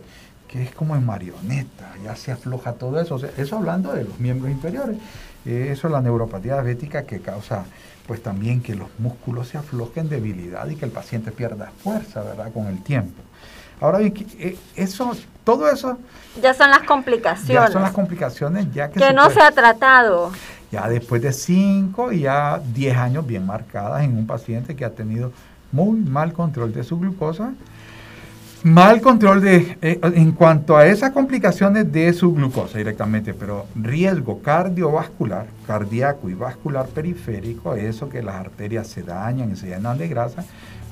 [0.49, 4.51] que es como en marioneta, ya se afloja todo eso, eso hablando de los miembros
[4.51, 4.97] inferiores,
[5.45, 7.65] eso es la neuropatía diabética que causa
[8.07, 12.51] pues también que los músculos se aflojen, debilidad y que el paciente pierda fuerza, ¿verdad?
[12.55, 13.23] Con el tiempo.
[13.81, 15.13] Ahora eh, eso,
[15.45, 15.99] todo eso...
[16.43, 17.49] Ya son las complicaciones.
[17.49, 19.01] Ya son las complicaciones ya que...
[19.01, 20.31] Que no se ha tratado.
[20.71, 24.91] Ya después de 5 y ya 10 años bien marcadas en un paciente que ha
[24.91, 25.33] tenido
[25.73, 27.53] muy mal control de su glucosa,
[28.63, 34.43] mal control de, eh, en cuanto a esas complicaciones de su glucosa directamente, pero riesgo
[34.43, 40.09] cardiovascular, cardíaco y vascular periférico, eso que las arterias se dañan y se llenan de
[40.09, 40.45] grasa,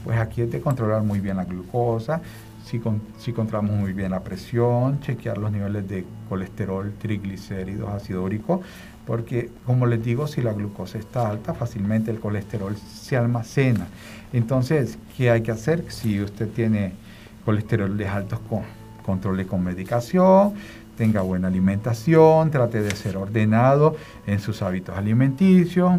[0.06, 2.22] pues aquí es de controlar muy bien la glucosa,
[2.64, 2.80] si,
[3.18, 8.62] si controlamos muy bien la presión, chequear los niveles de colesterol, triglicéridos, ácido úrico,
[9.04, 13.88] porque como les digo, si la glucosa está alta, fácilmente el colesterol se almacena.
[14.32, 15.84] Entonces, ¿qué hay que hacer?
[15.88, 16.92] Si usted tiene
[17.44, 18.62] colesterol de altos, con,
[19.04, 20.54] controle con medicación,
[20.96, 25.98] tenga buena alimentación, trate de ser ordenado en sus hábitos alimenticios,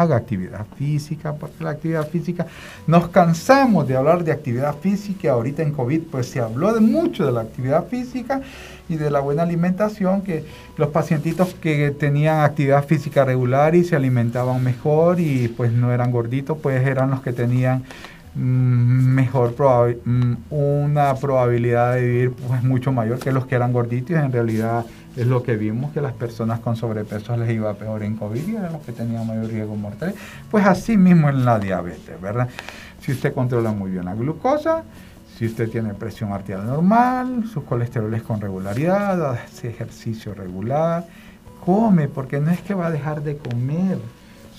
[0.00, 2.46] haga actividad física, porque la actividad física,
[2.86, 7.24] nos cansamos de hablar de actividad física, ahorita en COVID pues se habló de mucho
[7.24, 8.42] de la actividad física
[8.88, 10.44] y de la buena alimentación, que
[10.76, 16.10] los pacientitos que tenían actividad física regular y se alimentaban mejor y pues no eran
[16.10, 17.84] gorditos, pues eran los que tenían
[18.34, 19.54] mm, mejor
[20.04, 24.16] mm, una probabilidad de vivir pues mucho mayor que los que eran gorditos.
[24.16, 24.84] En realidad
[25.16, 28.56] es lo que vimos que las personas con sobrepeso les iba peor en COVID y
[28.56, 30.14] eran los que tenían mayor riesgo mortal.
[30.50, 32.48] Pues así mismo en la diabetes, ¿verdad?
[33.00, 34.82] Si usted controla muy bien la glucosa,
[35.38, 41.06] si usted tiene presión arterial normal, sus colesteroles con regularidad, hace ejercicio regular,
[41.64, 43.98] come, porque no es que va a dejar de comer.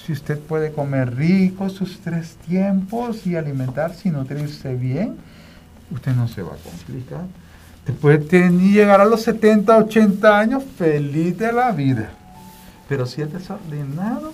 [0.05, 5.17] Si usted puede comer rico sus tres tiempos y alimentarse y nutrirse bien,
[5.91, 7.25] usted no se va a complicar.
[7.85, 12.09] Después de llegar a los 70, 80 años, feliz de la vida.
[12.89, 14.33] Pero si es desordenado,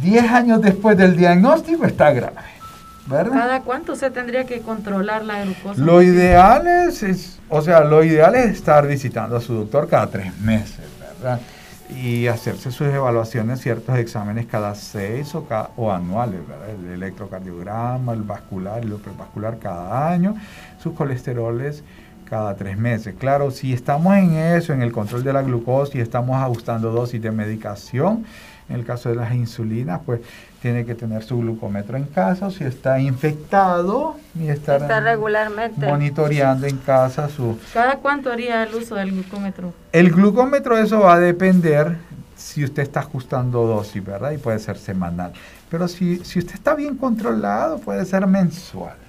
[0.00, 2.60] 10 años después del diagnóstico está grave.
[3.06, 3.32] ¿verdad?
[3.32, 5.80] ¿Cada cuánto se tendría que controlar la glucosa?
[5.80, 10.36] Lo ideal es, o sea, lo ideal es estar visitando a su doctor cada tres
[10.38, 11.40] meses, ¿verdad?
[11.88, 15.44] Y hacerse sus evaluaciones, ciertos exámenes cada seis o,
[15.76, 16.70] o anuales, ¿verdad?
[16.70, 20.36] El electrocardiograma, el vascular, el vascular cada año,
[20.80, 21.82] sus colesteroles
[22.30, 23.14] cada tres meses.
[23.18, 27.20] Claro, si estamos en eso, en el control de la glucosa y estamos ajustando dosis
[27.20, 28.24] de medicación,
[28.68, 30.20] en el caso de las insulinas, pues
[30.62, 36.76] tiene que tener su glucómetro en casa, si está infectado y estar regularmente monitoreando en
[36.76, 37.58] casa su...
[37.74, 39.72] ¿Cada cuánto haría el uso del glucómetro?
[39.90, 41.96] El glucómetro eso va a depender
[42.36, 44.30] si usted está ajustando dosis, ¿verdad?
[44.30, 45.32] Y puede ser semanal.
[45.68, 48.99] Pero si, si usted está bien controlado, puede ser mensual.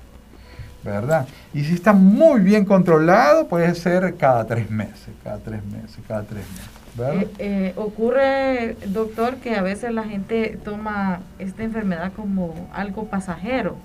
[0.84, 1.28] ¿Verdad?
[1.54, 6.24] Y si está muy bien controlado, puede ser cada tres meses, cada tres meses, cada
[6.24, 6.70] tres meses.
[6.98, 7.22] ¿verdad?
[7.22, 13.78] Eh, eh, ocurre, doctor, que a veces la gente toma esta enfermedad como algo pasajero.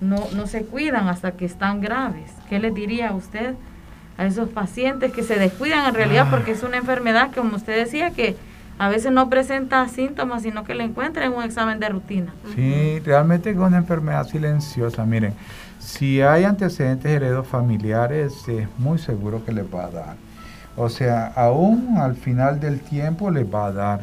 [0.00, 2.30] No, no se cuidan hasta que están graves.
[2.48, 3.54] ¿Qué le diría a usted
[4.16, 6.30] a esos pacientes que se descuidan en realidad Ah.
[6.30, 8.36] porque es una enfermedad, como usted decía, que
[8.78, 12.32] a veces no presenta síntomas, sino que le encuentran en un examen de rutina.
[12.54, 15.04] Sí, realmente es una enfermedad silenciosa.
[15.04, 15.34] Miren,
[15.78, 20.16] si hay antecedentes heredofamiliares, es muy seguro que les va a dar.
[20.76, 24.00] O sea, aún al final del tiempo les va a dar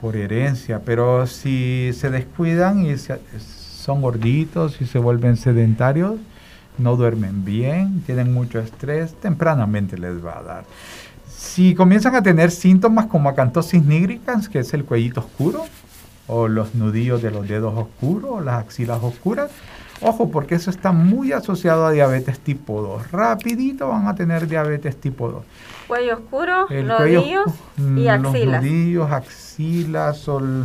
[0.00, 6.16] por herencia, pero si se descuidan y se- son gorditos y se vuelven sedentarios,
[6.78, 10.64] no duermen bien, tienen mucho estrés, tempranamente les va a dar.
[11.28, 15.64] Si comienzan a tener síntomas como acantosis nigricans, que es el cuellito oscuro,
[16.26, 19.50] o los nudillos de los dedos oscuros, o las axilas oscuras,
[20.00, 23.10] ojo, porque eso está muy asociado a diabetes tipo 2.
[23.12, 25.44] Rapidito van a tener diabetes tipo 2.
[25.86, 28.62] Cuello oscuro, El cuello oscu- y Los axilas.
[28.62, 30.64] nudillos, axilas o l-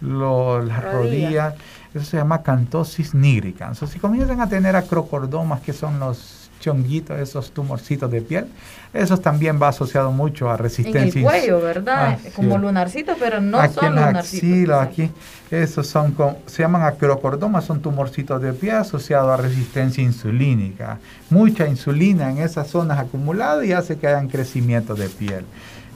[0.00, 0.92] lo- las Rodillas.
[0.94, 1.54] rodillas.
[1.94, 3.82] Eso se llama cantosis nigricans.
[3.82, 8.46] O si comienzan a tener acrocordomas, que son los chonguitos, esos tumorcitos de piel,
[8.92, 11.22] eso también va asociado mucho a En el resistencia.
[11.22, 12.18] cuello, ¿verdad?
[12.34, 12.60] Como es.
[12.60, 14.82] lunarcitos, pero no aquí son en lunarcitos.
[14.82, 15.10] aquí,
[15.50, 20.98] esos son, co- se llaman acrocordomas, son tumorcitos de pie asociados a resistencia insulínica.
[21.30, 25.44] Mucha insulina en esas zonas acumuladas y hace que hayan crecimiento de piel.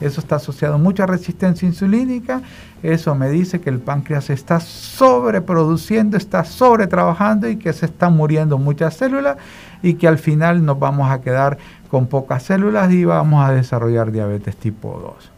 [0.01, 2.41] Eso está asociado a mucha resistencia insulínica.
[2.83, 8.57] Eso me dice que el páncreas está sobreproduciendo, está sobretrabajando y que se están muriendo
[8.57, 9.37] muchas células
[9.81, 11.57] y que al final nos vamos a quedar
[11.95, 15.31] con pocas células y vamos a desarrollar diabetes tipo 2.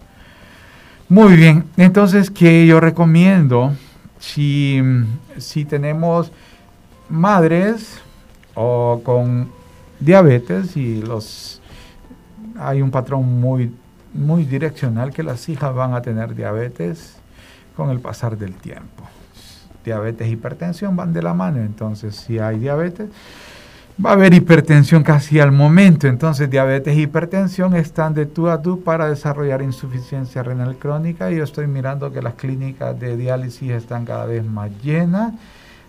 [1.08, 3.74] Muy bien, entonces, ¿qué yo recomiendo?
[4.18, 4.82] Si,
[5.38, 6.32] si tenemos
[7.10, 8.00] madres
[8.56, 9.52] o con
[10.00, 11.62] diabetes y los
[12.58, 13.72] hay un patrón muy,
[14.16, 17.18] muy direccional que las hijas van a tener diabetes
[17.76, 19.04] con el pasar del tiempo.
[19.86, 23.12] Diabetes e hipertensión van de la mano, entonces si hay diabetes,
[24.04, 26.08] va a haber hipertensión casi al momento.
[26.08, 31.32] Entonces, diabetes e hipertensión están de tú a tú para desarrollar insuficiencia renal crónica.
[31.32, 35.34] Y yo estoy mirando que las clínicas de diálisis están cada vez más llenas.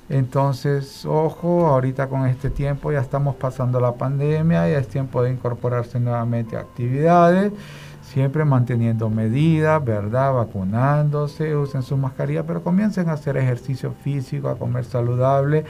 [0.09, 5.31] Entonces, ojo, ahorita con este tiempo ya estamos pasando la pandemia, ya es tiempo de
[5.31, 7.53] incorporarse nuevamente a actividades,
[8.01, 10.33] siempre manteniendo medidas, ¿verdad?
[10.33, 15.67] Vacunándose, usen su mascarilla, pero comiencen a hacer ejercicio físico, a comer saludable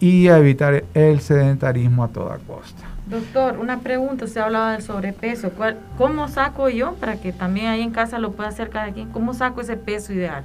[0.00, 2.84] y a evitar el sedentarismo a toda costa.
[3.06, 5.50] Doctor, una pregunta, usted hablaba del sobrepeso.
[5.50, 9.08] ¿Cuál- ¿Cómo saco yo, para que también ahí en casa lo pueda hacer cada quien,
[9.10, 10.44] cómo saco ese peso ideal?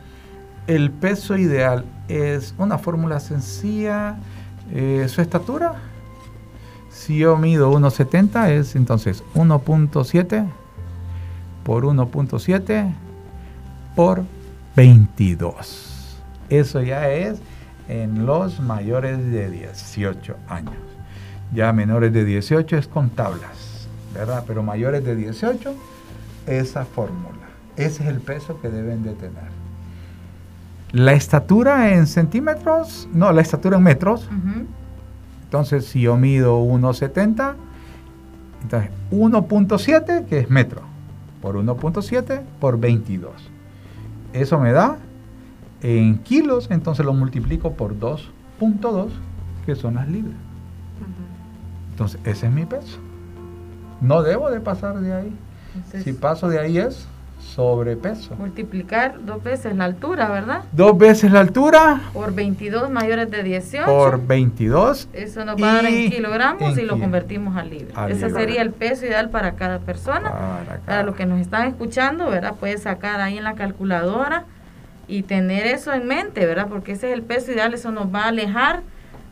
[0.65, 4.15] El peso ideal es una fórmula sencilla.
[4.71, 5.73] eh, su estatura,
[6.89, 10.45] si yo mido 1,70 es entonces 1.7
[11.65, 12.93] por 1.7
[13.93, 14.23] por
[14.77, 16.17] 22.
[16.49, 17.39] Eso ya es
[17.87, 20.75] en los mayores de 18 años.
[21.53, 24.43] Ya menores de 18 es con tablas, ¿verdad?
[24.47, 25.73] Pero mayores de 18,
[26.47, 27.29] esa fórmula.
[27.75, 29.53] Ese es el peso que deben de tener.
[30.91, 34.29] La estatura en centímetros, no, la estatura en metros.
[35.45, 37.55] Entonces, si yo mido 1,70,
[38.61, 40.81] entonces 1.7, que es metro,
[41.41, 43.31] por 1.7 por 22.
[44.33, 44.97] Eso me da
[45.83, 49.09] en kilos, entonces lo multiplico por 2.2,
[49.65, 50.35] que son las libras.
[51.91, 52.97] Entonces, ese es mi peso.
[54.01, 55.33] No debo de pasar de ahí.
[55.75, 57.07] Entonces, Si paso de ahí es
[57.39, 58.35] sobrepeso.
[58.37, 60.63] multiplicar dos veces la altura, ¿verdad?
[60.71, 63.85] Dos veces la altura Por 22 mayores de 18.
[63.85, 65.09] por 22.
[65.13, 68.09] Eso nos va a dar en kilogramos en y lo convertimos a libras.
[68.09, 70.31] Ese sería el peso ideal para cada persona.
[70.31, 71.03] Para Para acá.
[71.03, 72.55] los que nos están escuchando, ¿verdad?
[72.59, 74.45] Puede sacar ahí en la calculadora
[75.13, 76.67] y tener eso en mente, ¿verdad?
[76.67, 78.81] Porque ese es el peso ideal, eso nos va a alejar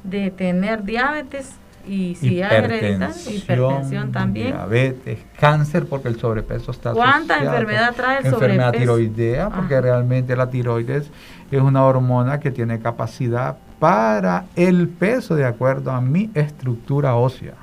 [0.03, 1.53] de tener diabetes
[1.87, 4.47] y si hay hereditario, hipertensión también.
[4.49, 7.57] diabetes, cáncer, porque el sobrepeso está ¿Cuánta asociado.
[7.57, 8.95] enfermedad trae el Enfermedad sobrepeso?
[8.97, 9.81] tiroidea, porque Ajá.
[9.81, 11.09] realmente la tiroides
[11.49, 17.55] es una hormona que tiene capacidad para el peso de acuerdo a mi estructura ósea.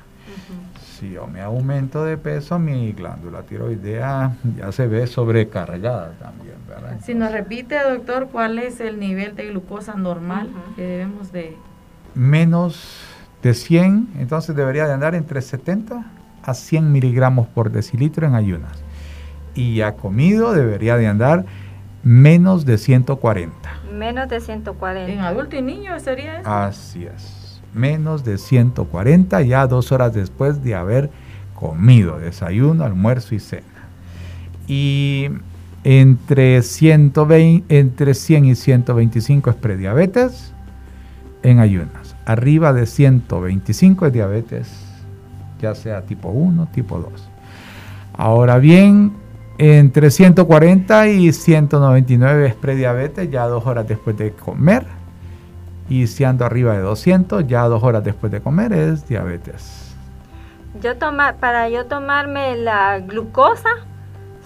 [0.99, 6.97] Si yo me aumento de peso, mi glándula tiroidea ya se ve sobrecargada también, ¿verdad?
[7.01, 10.75] Si nos repite, doctor, ¿cuál es el nivel de glucosa normal Ujú.
[10.75, 11.55] que debemos de...
[12.15, 13.05] menos
[13.41, 16.03] de 100, entonces debería de andar entre 70
[16.43, 18.83] a 100 miligramos por decilitro en ayunas.
[19.55, 21.45] Y ya comido debería de andar
[22.03, 23.53] menos de 140.
[23.93, 25.27] Menos de En 140.
[25.27, 26.49] adulto y niño sería eso?
[26.49, 27.38] Así es.
[27.73, 31.09] Menos de 140 ya dos horas después de haber
[31.53, 33.63] comido desayuno, almuerzo y cena.
[34.67, 35.29] Y
[35.83, 40.53] entre, 120, entre 100 y 125 es prediabetes
[41.43, 42.15] en ayunas.
[42.25, 44.69] Arriba de 125 es diabetes,
[45.61, 47.29] ya sea tipo 1, tipo 2.
[48.13, 49.13] Ahora bien,
[49.57, 54.85] entre 140 y 199 es prediabetes ya dos horas después de comer.
[55.89, 59.95] Y si ando arriba de 200, ya dos horas después de comer es diabetes.
[60.81, 63.69] Yo toma, para yo tomarme la glucosa,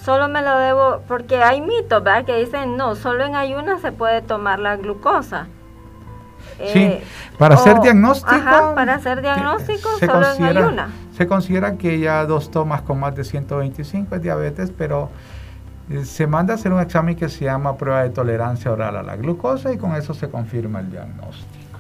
[0.02, 2.26] solo me lo debo, porque hay mitos, ¿verdad?
[2.26, 5.48] Que dicen, no, solo en ayunas se puede tomar la glucosa.
[6.72, 7.04] Sí, eh,
[7.38, 8.32] para hacer diagnóstico.
[8.34, 10.92] Ajá, para hacer diagnóstico solo en ayunas.
[11.18, 15.33] Se considera que ya dos tomas con más de 125 es diabetes, pero eh,
[16.04, 19.16] se manda a hacer un examen que se llama prueba de tolerancia oral a la
[19.16, 21.80] glucosa y con eso se confirma el diagnóstico.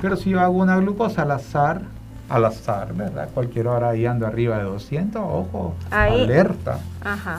[0.00, 1.82] Pero si yo hago una glucosa al azar,
[2.28, 3.28] al azar, ¿verdad?
[3.34, 6.78] Cualquier hora ahí ando arriba de 200, ojo, alerta.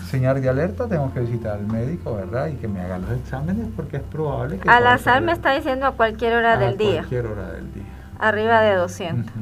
[0.10, 2.48] Señal de alerta, tengo que visitar al médico, ¿verdad?
[2.48, 4.70] Y que me haga los exámenes porque es probable que...
[4.70, 7.02] Al azar me está diciendo a cualquier hora del día.
[7.02, 7.84] cualquier hora del día.
[8.20, 9.34] Arriba de 200.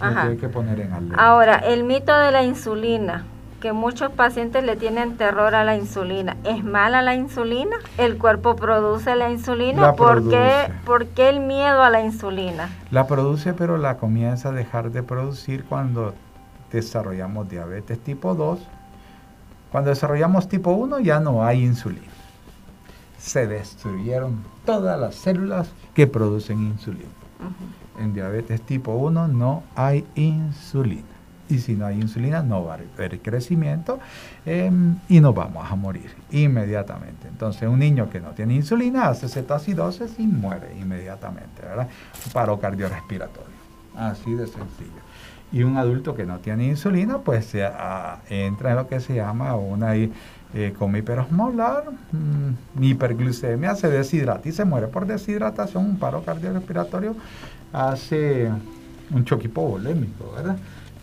[0.00, 1.16] Hay que poner en alerta.
[1.22, 3.24] Ahora, el mito de la insulina
[3.66, 6.36] que muchos pacientes le tienen terror a la insulina.
[6.44, 7.76] ¿Es mala la insulina?
[7.98, 9.94] ¿El cuerpo produce la insulina?
[9.94, 12.70] ¿Por, Qué, ¿Por, qué, el miedo a la insulina?
[12.92, 16.14] La produce, pero la comienza a dejar de producir cuando
[16.70, 18.60] desarrollamos diabetes tipo 2.
[19.72, 22.06] Cuando desarrollamos tipo 1 ya no hay insulina.
[23.18, 27.10] Se destruyeron todas las células que producen insulina.
[27.98, 31.15] En diabetes tipo 1 no hay insulina
[31.48, 33.98] y si no hay insulina no va a haber crecimiento
[34.44, 37.28] em, y nos vamos a morir inmediatamente.
[37.28, 41.88] Entonces un niño que no tiene insulina hace cetoacidosis y muere inmediatamente, ¿verdad?
[42.32, 43.56] Paro cardiorrespiratorio,
[43.96, 45.06] así de sencillo.
[45.52, 49.14] Y un adulto que no tiene insulina pues se, ah, entra en lo que se
[49.14, 55.98] llama una eh, coma hiperosmolar, mm, hiperglucemia, se deshidrata y se muere por deshidratación, un
[55.98, 57.14] paro cardiorrespiratorio
[57.72, 58.50] hace
[59.10, 60.56] un choque hipovolémico, ¿verdad?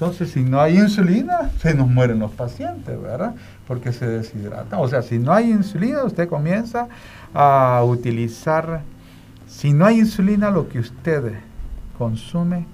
[0.04, 3.36] Entonces, si no hay insulina, se nos mueren los pacientes, ¿verdad?
[3.66, 4.78] Porque se deshidratan.
[4.82, 6.90] O sea, si no hay insulina, usted comienza
[7.34, 8.82] a utilizar,
[9.48, 11.36] si no hay insulina, lo que usted
[11.98, 12.66] consume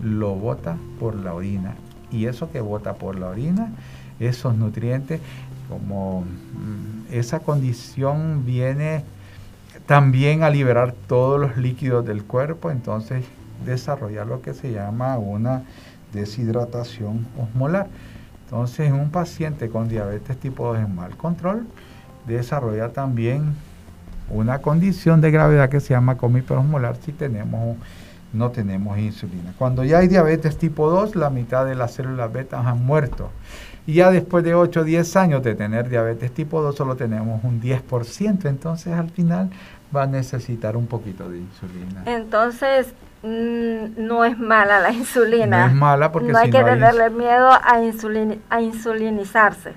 [0.00, 1.74] lo bota por la orina.
[2.12, 3.72] Y eso que bota por la orina,
[4.20, 5.20] esos nutrientes,
[5.68, 9.02] como mm, esa condición viene
[9.86, 13.24] también a liberar todos los líquidos del cuerpo, entonces
[13.64, 15.64] desarrollar lo que se llama una
[16.12, 17.88] deshidratación osmolar.
[18.44, 21.66] Entonces, un paciente con diabetes tipo 2 en mal control
[22.26, 23.54] desarrolla también
[24.30, 27.76] una condición de gravedad que se llama coma hiperosmolar si tenemos
[28.32, 29.54] no tenemos insulina.
[29.58, 33.30] Cuando ya hay diabetes tipo 2, la mitad de las células beta han muerto.
[33.86, 37.42] Y ya después de 8 o 10 años de tener diabetes tipo 2, solo tenemos
[37.44, 38.46] un 10%.
[38.46, 39.50] Entonces, al final
[39.94, 42.02] va a necesitar un poquito de insulina.
[42.06, 42.94] Entonces,
[43.26, 45.66] Mm, no es mala la insulina.
[45.66, 47.80] No es mala porque no hay que tenerle miedo a,
[48.50, 49.72] a insulinizarse.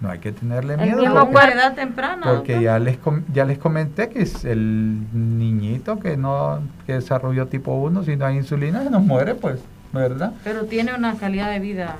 [0.00, 0.98] No hay que tenerle miedo.
[0.98, 2.22] El mismo porque, edad temprana.
[2.24, 2.98] Porque ya les,
[3.32, 8.26] ya les comenté que es el niñito que no que desarrolló tipo 1, si no
[8.26, 9.60] hay insulina, nos muere, pues,
[9.92, 10.32] ¿verdad?
[10.42, 11.96] Pero tiene una calidad de vida.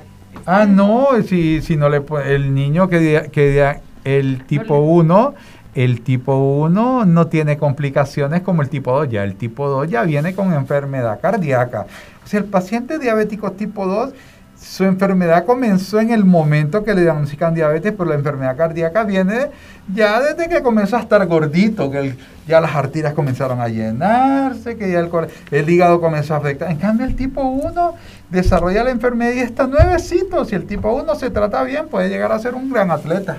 [0.46, 5.34] Ah, no, si, si no le el niño que, que el tipo 1
[5.74, 10.02] el tipo 1 no tiene complicaciones como el tipo 2, ya el tipo 2 ya
[10.02, 11.86] viene con enfermedad cardíaca.
[12.24, 14.12] O sea, el paciente diabético tipo 2,
[14.60, 19.48] su enfermedad comenzó en el momento que le diagnostican diabetes, pero la enfermedad cardíaca viene
[19.92, 22.14] ya desde que comenzó a estar gordito, que
[22.46, 25.10] ya las arterias comenzaron a llenarse, que ya el,
[25.50, 26.70] el hígado comenzó a afectar.
[26.70, 27.94] En cambio, el tipo 1
[28.30, 30.44] desarrolla la enfermedad y está nuevecito.
[30.44, 33.38] Si el tipo 1 se trata bien, puede llegar a ser un gran atleta.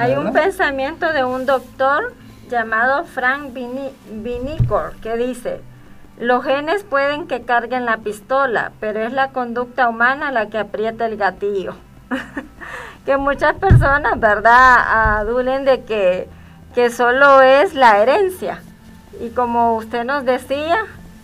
[0.00, 2.14] Hay un pensamiento de un doctor
[2.48, 5.60] llamado Frank Vinicor que dice,
[6.18, 11.04] los genes pueden que carguen la pistola, pero es la conducta humana la que aprieta
[11.04, 11.74] el gatillo.
[13.04, 16.30] que muchas personas, ¿verdad?, adulen de que,
[16.74, 18.62] que solo es la herencia.
[19.20, 20.78] Y como usted nos decía,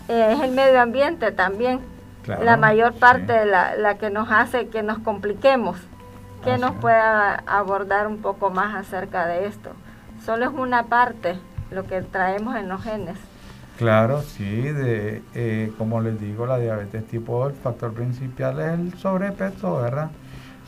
[0.09, 1.81] eh, es el medio ambiente también.
[2.27, 5.79] la mayor parte de la, la que nos hace que nos compliquemos
[6.47, 9.71] que nos pueda abordar un poco más acerca de esto.
[10.25, 11.37] Solo es una parte
[11.73, 13.19] lo que traemos en los genes.
[13.79, 18.79] Claro, sí, de, eh, como les digo, la diabetes tipo 2, el factor principal es
[18.79, 20.11] el sobrepeso, ¿verdad?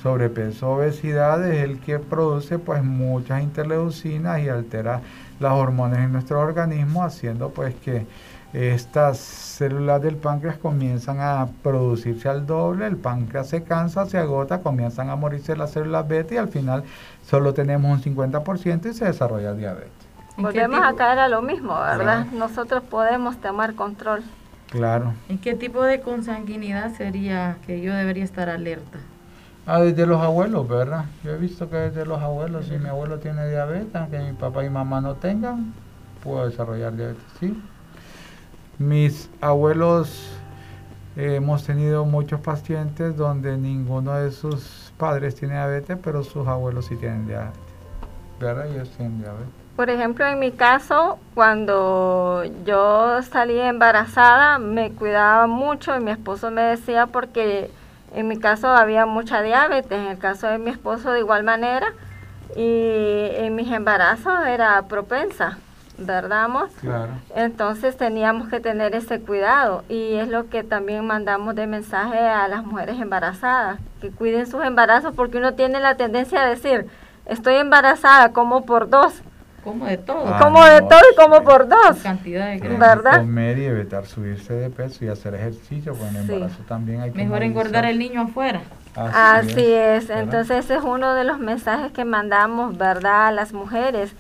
[0.03, 5.01] Sobrepeso, obesidad es el que produce pues muchas interleucinas y altera
[5.39, 8.05] las hormonas en nuestro organismo, haciendo pues que
[8.53, 14.61] estas células del páncreas comienzan a producirse al doble, el páncreas se cansa, se agota,
[14.61, 16.85] comienzan a morirse las células beta y al final
[17.27, 19.93] solo tenemos un 50% y se desarrolla diabetes.
[20.37, 22.27] Volvemos a caer a lo mismo, ¿verdad?
[22.33, 24.23] Nosotros podemos tomar control.
[24.71, 25.15] Claro.
[25.29, 28.99] ¿En qué tipo de consanguinidad sería que yo debería estar alerta?
[29.67, 31.07] Ah, desde los abuelos, ¿verdad?
[31.25, 34.65] Yo he visto que desde los abuelos, si mi abuelo tiene diabetes, aunque mi papá
[34.65, 35.75] y mamá no tengan,
[36.23, 37.61] puedo desarrollar diabetes, sí.
[38.79, 40.31] Mis abuelos,
[41.17, 46.87] eh, hemos tenido muchos pacientes donde ninguno de sus padres tiene diabetes, pero sus abuelos
[46.87, 47.59] sí tienen diabetes,
[48.39, 48.69] ¿verdad?
[48.69, 49.49] Ellos tienen diabetes.
[49.75, 56.51] Por ejemplo, en mi caso, cuando yo salí embarazada, me cuidaba mucho y mi esposo
[56.51, 57.71] me decía porque
[58.15, 61.93] en mi caso había mucha diabetes, en el caso de mi esposo de igual manera,
[62.57, 65.59] y en mis embarazos era propensa,
[65.99, 66.69] ¿verdad, amor?
[66.81, 67.13] Claro.
[67.35, 72.49] Entonces teníamos que tener ese cuidado y es lo que también mandamos de mensaje a
[72.49, 76.87] las mujeres embarazadas, que cuiden sus embarazos porque uno tiene la tendencia a decir,
[77.27, 79.23] estoy embarazada como por dos
[79.65, 80.23] como de todo.
[80.27, 81.99] Ah, como de no, todo y como por dos.
[82.03, 82.79] Cantidad de grasa.
[82.79, 83.19] ¿Verdad?
[83.19, 86.33] Comer y evitar subirse de peso y hacer ejercicio, porque en el Sí.
[86.33, 88.63] embarazo también hay que Mejor engordar el niño afuera.
[88.95, 90.23] Así es, ¿verdad?
[90.25, 93.27] entonces ese es uno de los mensajes que mandamos, ¿verdad?
[93.27, 94.15] A las mujeres,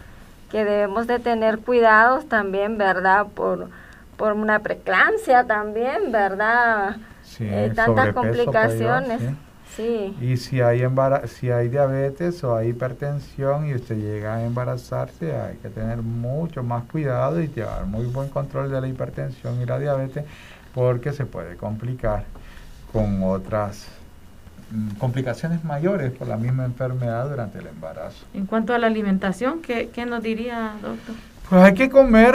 [0.50, 3.26] que debemos de tener cuidados también, ¿verdad?
[3.34, 3.68] Por,
[4.16, 6.96] por una preclancia también, ¿verdad?
[7.24, 9.20] Sí, Eh, tantas llevar, complicaciones.
[9.22, 9.28] sí.
[9.76, 14.44] Sí, Y si hay embara- si hay diabetes o hay hipertensión y usted llega a
[14.44, 19.60] embarazarse, hay que tener mucho más cuidado y llevar muy buen control de la hipertensión
[19.62, 20.24] y la diabetes
[20.74, 22.24] porque se puede complicar
[22.92, 23.86] con otras
[24.98, 28.26] complicaciones mayores por la misma enfermedad durante el embarazo.
[28.34, 31.14] En cuanto a la alimentación, ¿qué, qué nos diría, doctor?
[31.48, 32.34] Pues hay que comer,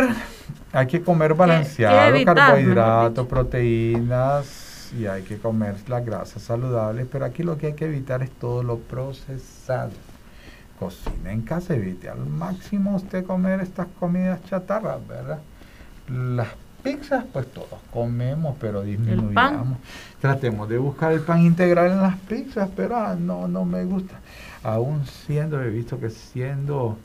[0.71, 7.25] hay que comer balanceado, mejor carbohidratos, proteínas y hay que comer las grasas saludables, pero
[7.25, 9.91] aquí lo que hay que evitar es todo lo procesado.
[10.79, 15.39] Cocina en casa, evite al máximo usted comer estas comidas chatarras, ¿verdad?
[16.09, 16.47] Las
[16.83, 19.77] pizzas, pues todos comemos, pero disminuyamos.
[20.19, 24.19] Tratemos de buscar el pan integral en las pizzas, pero ah, no, no me gusta.
[24.63, 26.97] Aún siendo, he visto que siendo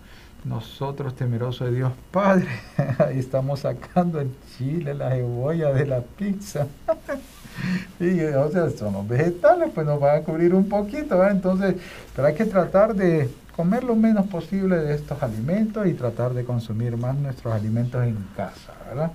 [0.44, 2.48] nosotros temerosos de Dios Padre,
[2.98, 6.66] ahí estamos sacando el chile, la cebolla de la pizza.
[8.00, 11.32] y o sea, son los vegetales, pues nos van a cubrir un poquito, ¿verdad?
[11.32, 11.76] Entonces,
[12.14, 16.44] pero hay que tratar de comer lo menos posible de estos alimentos y tratar de
[16.44, 19.10] consumir más nuestros alimentos en casa, ¿verdad?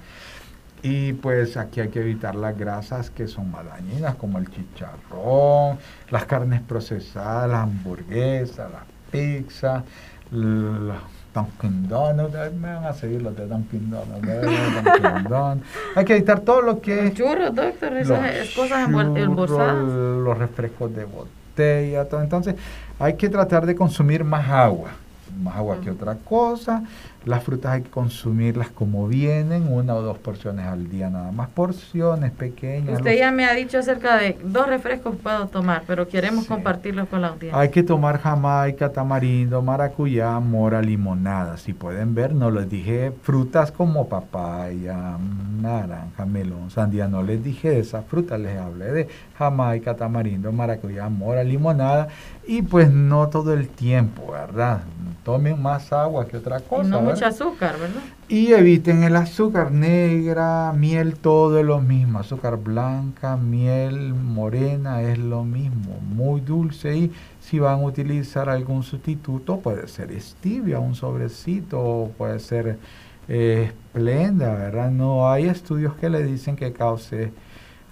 [0.83, 5.77] Y pues aquí hay que evitar las grasas que son más dañinas, como el chicharrón,
[6.11, 9.83] las carnes procesadas, las hamburguesas, las pizzas,
[10.31, 10.97] los
[11.33, 13.89] Dunkin' Donuts, me van a seguir los de Dunkin'
[15.29, 15.63] Donuts.
[15.95, 19.75] Hay que evitar todo lo que Los churros, doctor, esas cosas embol- churros, embolsadas.
[19.77, 22.21] los refrescos de botella, todo.
[22.21, 22.55] Entonces,
[22.99, 24.89] hay que tratar de consumir más agua,
[25.41, 26.83] más agua que otra cosa.
[27.25, 31.49] Las frutas hay que consumirlas como vienen, una o dos porciones al día nada más,
[31.49, 32.97] porciones pequeñas.
[32.99, 36.49] Usted ya me ha dicho acerca de dos refrescos puedo tomar, pero queremos Sí.
[36.49, 37.57] compartirlos con la audiencia.
[37.59, 41.55] Hay que tomar jamaica, tamarindo, maracuyá, mora, limonada.
[41.57, 45.17] Si pueden ver, no les dije frutas como papaya,
[45.61, 47.07] naranja, melón, sandía.
[47.07, 49.07] No les dije de esas frutas, les hablé de
[49.37, 52.09] jamaica, tamarindo, maracuyá, mora, limonada.
[52.45, 54.81] Y pues no todo el tiempo, ¿verdad?
[55.23, 56.83] Tomen más agua que otra cosa.
[56.89, 58.01] no mucho azúcar, ¿verdad?
[58.27, 62.19] Y eviten el azúcar negra, miel, todo es lo mismo.
[62.19, 66.97] Azúcar blanca, miel morena es lo mismo, muy dulce.
[66.97, 72.77] Y si van a utilizar algún sustituto, puede ser stevia, un sobrecito, o puede ser
[73.27, 74.91] eh, esplenda, ¿verdad?
[74.91, 77.31] No hay estudios que le dicen que cause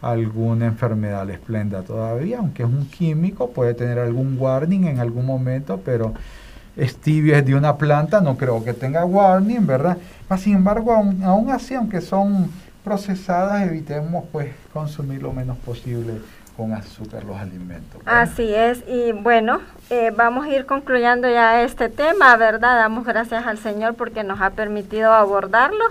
[0.01, 5.25] alguna enfermedad la esplenda todavía, aunque es un químico, puede tener algún warning en algún
[5.25, 6.13] momento, pero
[6.79, 9.97] stevia es de una planta, no creo que tenga warning, ¿verdad?
[10.29, 12.49] Mas, sin embargo, aún, aún así, aunque son
[12.83, 16.13] procesadas, evitemos pues consumir lo menos posible
[16.57, 18.03] con azúcar los alimentos.
[18.03, 18.21] ¿verdad?
[18.21, 18.83] así es.
[18.87, 22.77] Y bueno, eh, vamos a ir concluyendo ya este tema, ¿verdad?
[22.77, 25.83] Damos gracias al Señor porque nos ha permitido abordarlo.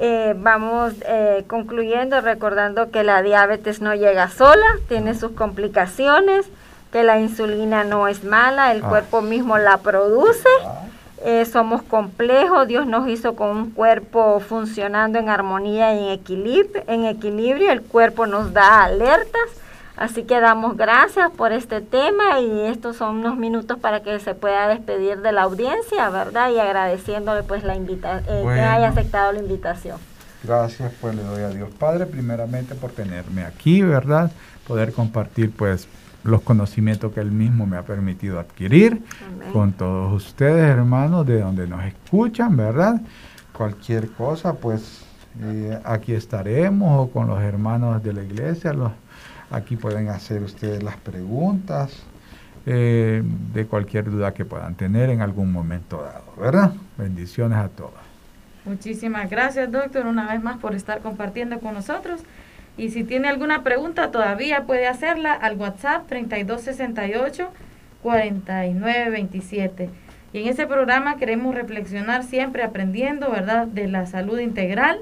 [0.00, 6.46] Eh, vamos eh, concluyendo recordando que la diabetes no llega sola, tiene sus complicaciones,
[6.94, 8.88] que la insulina no es mala, el Ah.
[8.88, 10.48] cuerpo mismo la produce.
[10.64, 10.82] Ah,
[11.26, 16.82] Eh, somos complejos, Dios nos hizo con un cuerpo funcionando en armonía y en equilibrio,
[16.86, 19.48] en equilibrio, el cuerpo nos da alertas,
[19.96, 24.34] así que damos gracias por este tema y estos son unos minutos para que se
[24.34, 26.50] pueda despedir de la audiencia, ¿verdad?
[26.50, 29.96] Y agradeciéndole pues la invita eh, que haya aceptado la invitación.
[30.42, 34.30] Gracias, pues le doy a Dios Padre primeramente por tenerme aquí, ¿verdad?
[34.68, 35.88] Poder compartir pues
[36.24, 39.52] los conocimientos que Él mismo me ha permitido adquirir Amén.
[39.52, 43.00] con todos ustedes, hermanos, de donde nos escuchan, ¿verdad?
[43.52, 45.04] Cualquier cosa, pues
[45.40, 48.92] eh, aquí estaremos o con los hermanos de la iglesia, los,
[49.50, 52.02] aquí pueden hacer ustedes las preguntas.
[52.66, 53.22] eh,
[53.52, 56.72] de cualquier duda que puedan tener en algún momento dado, ¿verdad?
[56.96, 57.92] Bendiciones a todos.
[58.64, 62.22] Muchísimas gracias, doctor, una vez más por estar compartiendo con nosotros.
[62.76, 67.48] Y si tiene alguna pregunta, todavía puede hacerla al WhatsApp 3268
[68.02, 69.90] 4927.
[70.32, 74.98] Y en ese programa queremos reflexionar siempre aprendiendo, ¿verdad?, de la salud integral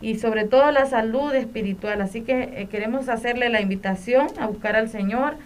[0.00, 2.00] y sobre todo la salud espiritual.
[2.00, 5.36] Así que eh, queremos hacerle la invitación a buscar al Señor,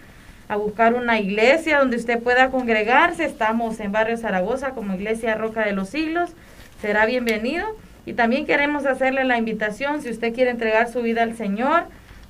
[0.47, 3.23] a buscar una iglesia donde usted pueda congregarse.
[3.23, 6.31] Estamos en Barrio Zaragoza como Iglesia Roca de los Siglos.
[6.81, 7.67] Será bienvenido.
[8.05, 11.83] Y también queremos hacerle la invitación, si usted quiere entregar su vida al Señor,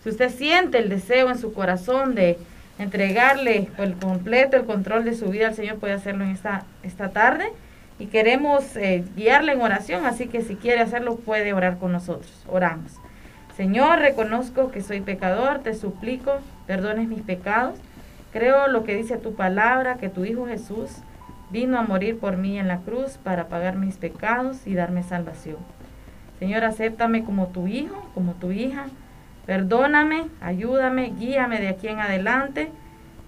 [0.03, 2.37] si usted siente el deseo en su corazón de
[2.79, 7.09] entregarle por completo el control de su vida al Señor, puede hacerlo en esta, esta
[7.09, 7.51] tarde.
[7.99, 12.31] Y queremos eh, guiarle en oración, así que si quiere hacerlo, puede orar con nosotros.
[12.47, 12.93] Oramos.
[13.57, 17.77] Señor, reconozco que soy pecador, te suplico, perdones mis pecados.
[18.31, 20.89] Creo lo que dice tu palabra, que tu Hijo Jesús
[21.49, 25.57] vino a morir por mí en la cruz para pagar mis pecados y darme salvación.
[26.39, 28.85] Señor, acéptame como tu hijo, como tu hija.
[29.45, 32.71] Perdóname, ayúdame, guíame de aquí en adelante.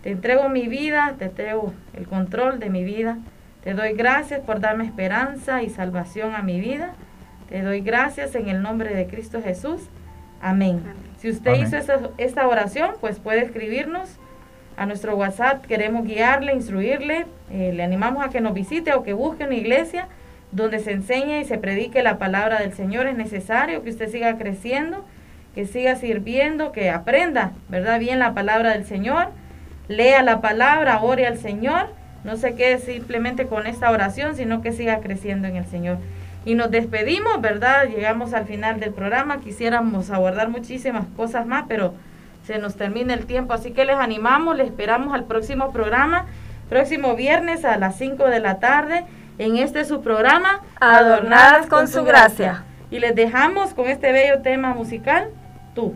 [0.03, 3.17] Te entrego mi vida, te entrego el control de mi vida.
[3.63, 6.93] Te doy gracias por darme esperanza y salvación a mi vida.
[7.49, 9.81] Te doy gracias en el nombre de Cristo Jesús.
[10.41, 10.81] Amén.
[11.17, 11.77] Si usted hizo
[12.17, 14.17] esta, oración, pues puede escribirnos
[14.81, 15.65] a nuestro WhatsApp.
[15.65, 17.25] Queremos guiarle, instruirle.
[17.51, 20.07] Eh, le animamos a que nos visite o que busque una iglesia
[20.51, 23.07] donde se enseñe y se predique la palabra del Señor.
[23.07, 25.05] Es necesario que usted siga creciendo
[25.55, 27.99] que siga sirviendo, que aprenda, ¿verdad?
[27.99, 29.29] Bien la palabra del Señor,
[29.87, 31.87] lea la palabra, ore al Señor,
[32.23, 35.97] no se quede simplemente con esta oración, sino que siga creciendo en el Señor.
[36.45, 37.87] Y nos despedimos, ¿verdad?
[37.87, 41.93] Llegamos al final del programa, quisiéramos abordar muchísimas cosas más, pero
[42.43, 46.25] se nos termina el tiempo, así que les animamos, les esperamos al próximo programa,
[46.69, 49.05] próximo viernes a las 5 de la tarde,
[49.37, 52.63] en este su programa, Adornadas con su gracia.
[52.89, 55.29] Y les dejamos con este bello tema musical
[55.73, 55.95] tú.